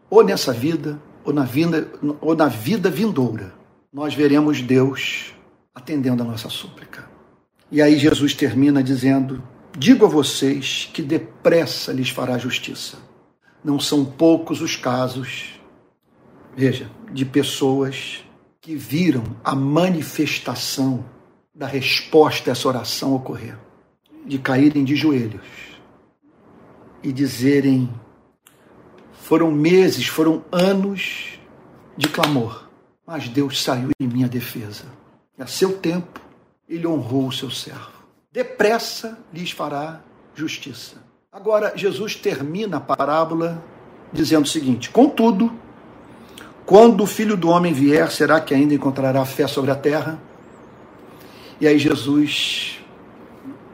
[0.08, 1.88] ou nessa vida, ou na vida,
[2.20, 3.54] ou na vida vindoura,
[3.92, 5.34] nós veremos Deus
[5.74, 7.08] atendendo a nossa súplica.
[7.70, 9.42] E aí Jesus termina dizendo:
[9.76, 12.98] Digo a vocês que depressa lhes fará justiça.
[13.62, 15.60] Não são poucos os casos,
[16.56, 18.24] veja, de pessoas
[18.60, 21.04] que viram a manifestação
[21.54, 23.56] da resposta a essa oração ocorrer,
[24.24, 25.46] de caírem de joelhos
[27.02, 27.88] e dizerem:
[29.12, 31.38] foram meses, foram anos
[31.96, 32.68] de clamor,
[33.06, 34.84] mas Deus saiu em minha defesa.
[35.38, 36.20] E a seu tempo,
[36.68, 38.00] ele honrou o seu servo.
[38.32, 40.00] Depressa lhes fará
[40.34, 40.96] justiça.
[41.32, 43.62] Agora, Jesus termina a parábola
[44.12, 45.52] dizendo o seguinte: Contudo,
[46.66, 50.20] quando o filho do homem vier, será que ainda encontrará fé sobre a terra?
[51.60, 52.79] E aí, Jesus,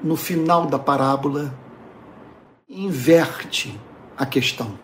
[0.03, 1.55] no final da parábola,
[2.69, 3.79] inverte
[4.17, 4.79] a questão.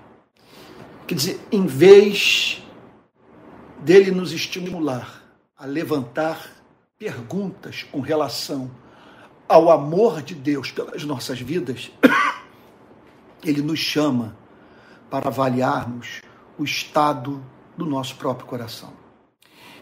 [1.07, 2.63] Quer dizer, em vez
[3.81, 5.23] dele nos estimular
[5.57, 6.51] a levantar
[6.99, 8.71] perguntas com relação
[9.49, 11.91] ao amor de Deus pelas nossas vidas,
[13.45, 14.37] ele nos chama
[15.11, 16.23] para avaliarmos
[16.57, 17.45] o estado
[17.77, 18.93] do nosso próprio coração.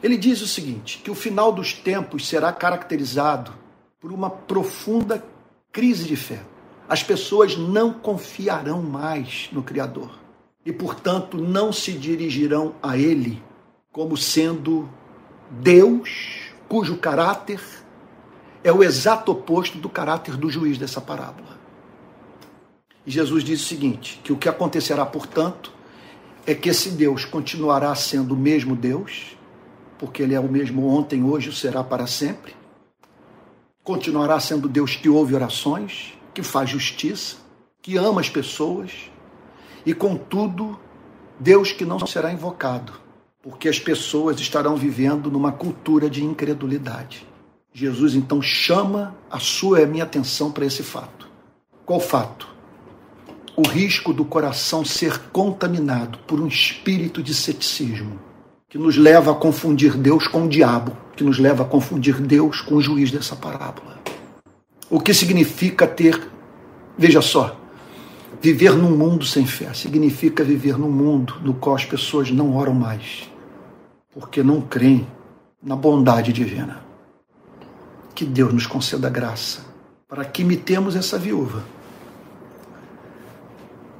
[0.02, 3.52] Ele diz o seguinte: que o final dos tempos será caracterizado
[4.00, 5.22] por uma profunda
[5.70, 6.42] crise de fé.
[6.88, 10.18] As pessoas não confiarão mais no Criador
[10.64, 13.42] e, portanto, não se dirigirão a Ele
[13.92, 14.88] como sendo
[15.50, 17.60] Deus, cujo caráter
[18.62, 21.58] é o exato oposto do caráter do juiz dessa parábola.
[23.06, 25.72] E Jesus diz o seguinte: que o que acontecerá, portanto,
[26.46, 29.36] é que esse Deus continuará sendo o mesmo Deus,
[29.98, 32.59] porque ele é o mesmo ontem, hoje e será para sempre.
[33.82, 37.36] Continuará sendo Deus que ouve orações, que faz justiça,
[37.80, 39.10] que ama as pessoas,
[39.84, 40.78] e contudo,
[41.38, 42.92] Deus que não será invocado,
[43.42, 47.26] porque as pessoas estarão vivendo numa cultura de incredulidade.
[47.72, 51.28] Jesus então chama a sua e a minha atenção para esse fato.
[51.86, 52.48] Qual fato?
[53.56, 58.20] O risco do coração ser contaminado por um espírito de ceticismo,
[58.70, 62.60] que nos leva a confundir Deus com o diabo, que nos leva a confundir Deus
[62.60, 63.98] com o juiz dessa parábola.
[64.88, 66.30] O que significa ter,
[66.96, 67.60] veja só,
[68.40, 72.72] viver num mundo sem fé, significa viver num mundo no qual as pessoas não oram
[72.72, 73.28] mais,
[74.14, 75.04] porque não creem
[75.60, 76.80] na bondade divina
[78.14, 79.66] que Deus nos conceda graça
[80.06, 81.64] para que imitemos essa viúva,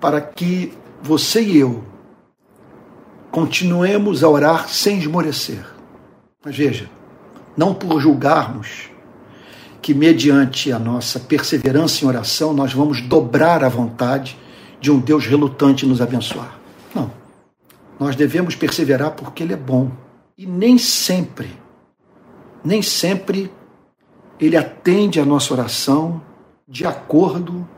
[0.01, 1.85] para que você e eu
[3.31, 5.65] continuemos a orar sem esmorecer.
[6.45, 6.89] Mas veja,
[7.57, 8.91] não por julgarmos
[9.83, 14.39] que, mediante a nossa perseverança em oração, nós vamos dobrar a vontade
[14.81, 16.59] de um Deus relutante nos abençoar.
[16.95, 17.11] Não.
[17.99, 19.91] Nós devemos perseverar porque Ele é bom.
[20.37, 21.51] E nem sempre,
[22.65, 23.51] nem sempre
[24.41, 26.23] ele atende a nossa oração
[26.67, 27.69] de acordo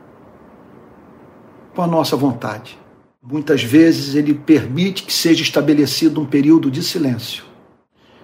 [1.75, 2.79] com a nossa vontade.
[3.25, 7.45] Muitas vezes ele permite que seja estabelecido um período de silêncio,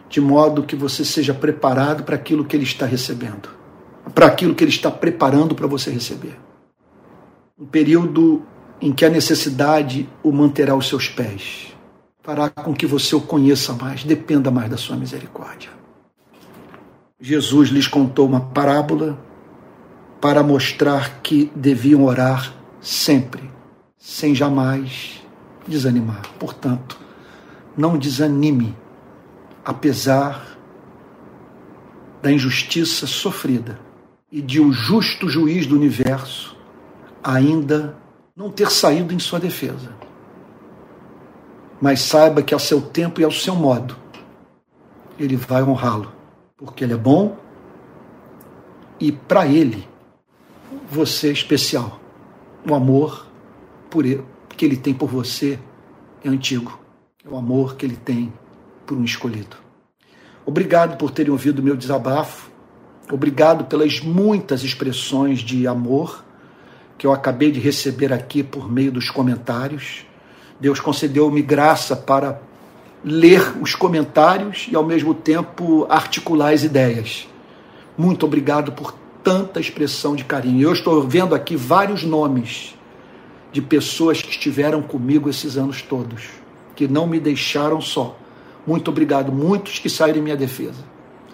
[0.09, 3.47] de modo que você seja preparado para aquilo que ele está recebendo,
[4.13, 6.37] para aquilo que ele está preparando para você receber.
[7.57, 8.43] Um período
[8.81, 11.73] em que a necessidade o manterá aos seus pés,
[12.21, 15.69] fará com que você o conheça mais, dependa mais da sua misericórdia.
[17.21, 19.17] Jesus lhes contou uma parábola
[20.19, 23.49] para mostrar que deviam orar sempre,
[24.09, 25.21] sem jamais
[25.67, 26.23] desanimar.
[26.39, 26.99] Portanto,
[27.77, 28.75] não desanime,
[29.63, 30.57] apesar
[32.19, 33.79] da injustiça sofrida
[34.31, 36.57] e de o justo juiz do universo
[37.23, 37.95] ainda
[38.35, 39.95] não ter saído em sua defesa.
[41.79, 43.95] Mas saiba que ao seu tempo e ao seu modo,
[45.19, 46.11] ele vai honrá-lo
[46.57, 47.37] porque ele é bom
[48.99, 49.87] e para ele
[50.89, 51.99] você é especial.
[52.67, 53.28] O amor
[53.89, 54.23] por ele,
[54.55, 55.57] que ele tem por você
[56.23, 56.79] é antigo.
[57.25, 58.31] É o amor que ele tem
[58.85, 59.55] por um escolhido.
[60.45, 62.49] Obrigado por terem ouvido o meu desabafo.
[63.11, 66.23] Obrigado pelas muitas expressões de amor
[66.97, 70.05] que eu acabei de receber aqui por meio dos comentários.
[70.59, 72.41] Deus concedeu-me graça para
[73.03, 77.27] ler os comentários e ao mesmo tempo articular as ideias.
[77.97, 80.61] Muito obrigado por tanta expressão de carinho.
[80.61, 82.75] Eu estou vendo aqui vários nomes
[83.51, 86.29] de pessoas que estiveram comigo esses anos todos,
[86.75, 88.17] que não me deixaram só.
[88.65, 90.83] Muito obrigado, muitos que saíram em minha defesa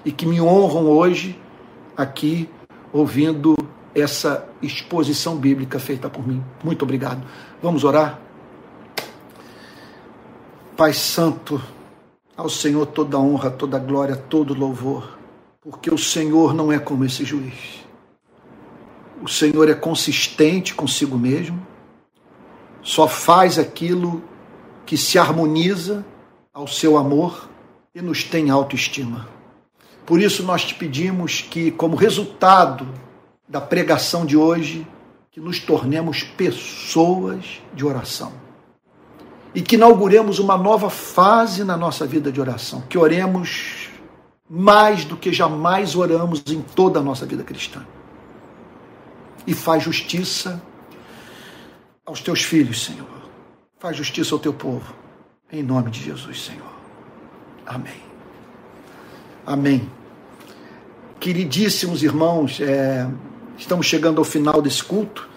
[0.04, 1.38] e que me honram hoje
[1.98, 2.50] aqui
[2.94, 3.56] ouvindo
[3.94, 6.44] essa exposição bíblica feita por mim.
[6.64, 7.26] Muito obrigado.
[7.62, 8.20] Vamos orar?
[10.78, 11.62] Pai Santo,
[12.36, 15.18] ao Senhor toda honra, toda glória, todo louvor,
[15.62, 17.86] porque o Senhor não é como esse juiz.
[19.24, 21.66] O Senhor é consistente consigo mesmo,
[22.86, 24.24] só faz aquilo
[24.86, 26.06] que se harmoniza
[26.54, 27.50] ao seu amor
[27.96, 29.28] e nos tem autoestima.
[30.06, 32.88] Por isso nós te pedimos que, como resultado
[33.50, 34.88] da pregação de hoje,
[35.32, 38.32] que nos tornemos pessoas de oração.
[39.56, 42.84] E que inauguremos uma nova fase na nossa vida de oração.
[42.88, 43.90] Que oremos
[44.48, 47.84] mais do que jamais oramos em toda a nossa vida cristã.
[49.48, 50.62] E faz justiça
[52.06, 53.08] aos teus filhos, Senhor.
[53.80, 54.94] Faz justiça ao teu povo.
[55.52, 56.74] Em nome de Jesus, Senhor.
[57.66, 58.02] Amém.
[59.46, 59.90] Amém.
[61.20, 63.10] Queridíssimos irmãos, é,
[63.58, 65.28] estamos chegando ao final desse culto,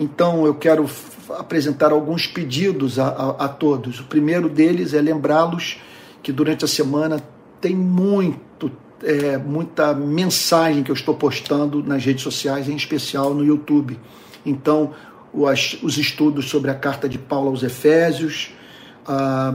[0.00, 0.88] então eu quero
[1.30, 4.00] apresentar alguns pedidos a, a, a todos.
[4.00, 5.78] O primeiro deles é lembrá-los
[6.22, 7.22] que durante a semana
[7.60, 8.70] tem muito,
[9.02, 13.98] é, muita mensagem que eu estou postando nas redes sociais, em especial no YouTube.
[14.46, 14.92] Então,
[15.34, 18.50] os, os estudos sobre a carta de Paulo aos Efésios,
[19.06, 19.54] a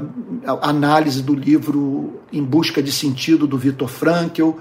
[0.62, 4.52] análise do livro Em Busca de Sentido, do Vitor Frankl,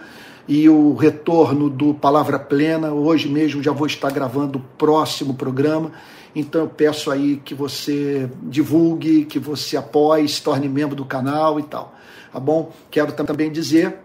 [0.47, 2.91] e o retorno do Palavra Plena.
[2.91, 5.93] Hoje mesmo já vou estar gravando o próximo programa.
[6.35, 11.61] Então eu peço aí que você divulgue, que você apoie, se torne membro do canal
[11.61, 11.95] e tal.
[12.33, 12.73] Tá bom?
[12.91, 13.99] Quero também dizer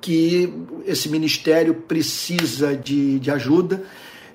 [0.00, 0.52] que
[0.84, 3.82] esse ministério precisa de, de ajuda.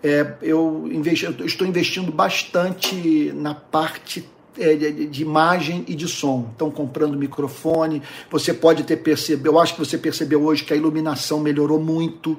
[0.03, 4.27] É, eu, investi, eu estou investindo bastante na parte
[4.59, 6.49] é, de, de, imagem e de som.
[6.51, 8.01] Estão comprando microfone.
[8.29, 12.37] Você pode ter percebido, eu acho que você percebeu hoje que a iluminação melhorou muito,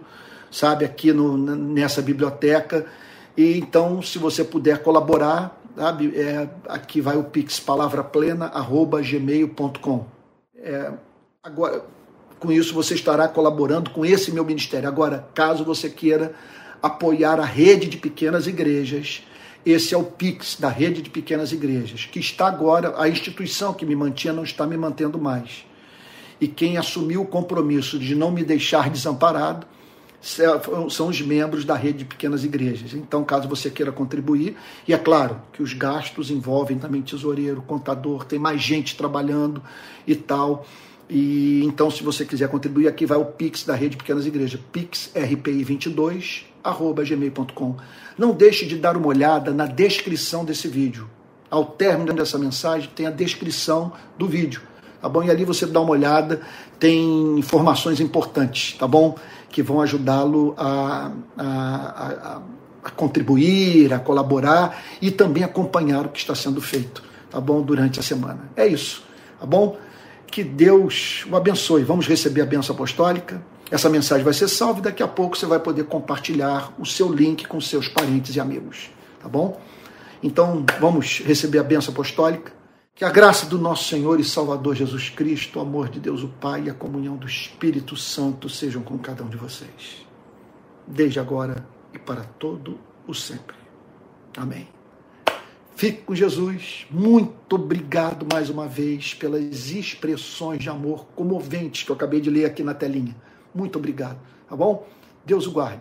[0.50, 2.84] sabe, aqui no, nessa biblioteca.
[3.34, 10.04] E então, se você puder colaborar, sabe, é, aqui vai o pix palavraplena@gmail.com.
[10.56, 10.92] É,
[11.42, 11.82] agora,
[12.38, 14.86] com isso você estará colaborando com esse meu ministério.
[14.86, 16.34] Agora, caso você queira
[16.84, 19.22] apoiar a rede de pequenas igrejas,
[19.64, 23.86] esse é o PIX da rede de pequenas igrejas, que está agora, a instituição que
[23.86, 25.64] me mantinha não está me mantendo mais.
[26.38, 29.66] E quem assumiu o compromisso de não me deixar desamparado
[30.90, 32.92] são os membros da rede de pequenas igrejas.
[32.92, 34.54] Então, caso você queira contribuir,
[34.86, 39.62] e é claro que os gastos envolvem também tesoureiro, contador, tem mais gente trabalhando
[40.06, 40.66] e tal.
[41.08, 46.52] E então, se você quiser contribuir, aqui vai o Pix da Rede Pequenas Igrejas, pixrpi22
[47.04, 47.76] gmail.com.
[48.16, 51.08] Não deixe de dar uma olhada na descrição desse vídeo.
[51.50, 54.62] Ao término dessa mensagem tem a descrição do vídeo,
[55.00, 55.22] tá bom?
[55.22, 56.40] E ali você dá uma olhada,
[56.80, 59.16] tem informações importantes, tá bom?
[59.50, 62.42] Que vão ajudá-lo a, a, a,
[62.82, 67.62] a contribuir, a colaborar e também acompanhar o que está sendo feito, tá bom?
[67.62, 68.50] Durante a semana.
[68.56, 69.04] É isso,
[69.38, 69.78] tá bom?
[70.26, 71.84] Que Deus o abençoe.
[71.84, 73.40] Vamos receber a benção apostólica.
[73.70, 77.12] Essa mensagem vai ser salva e daqui a pouco você vai poder compartilhar o seu
[77.12, 78.90] link com seus parentes e amigos,
[79.20, 79.60] tá bom?
[80.22, 82.52] Então, vamos receber a benção apostólica.
[82.94, 86.28] Que a graça do nosso Senhor e Salvador Jesus Cristo, o amor de Deus o
[86.28, 90.06] Pai e a comunhão do Espírito Santo sejam com cada um de vocês,
[90.86, 93.56] desde agora e para todo o sempre.
[94.36, 94.68] Amém.
[95.74, 96.86] Fique com Jesus.
[96.88, 102.44] Muito obrigado mais uma vez pelas expressões de amor comoventes que eu acabei de ler
[102.44, 103.14] aqui na telinha.
[103.54, 104.86] Muito obrigado, tá bom?
[105.24, 105.80] Deus o guarde.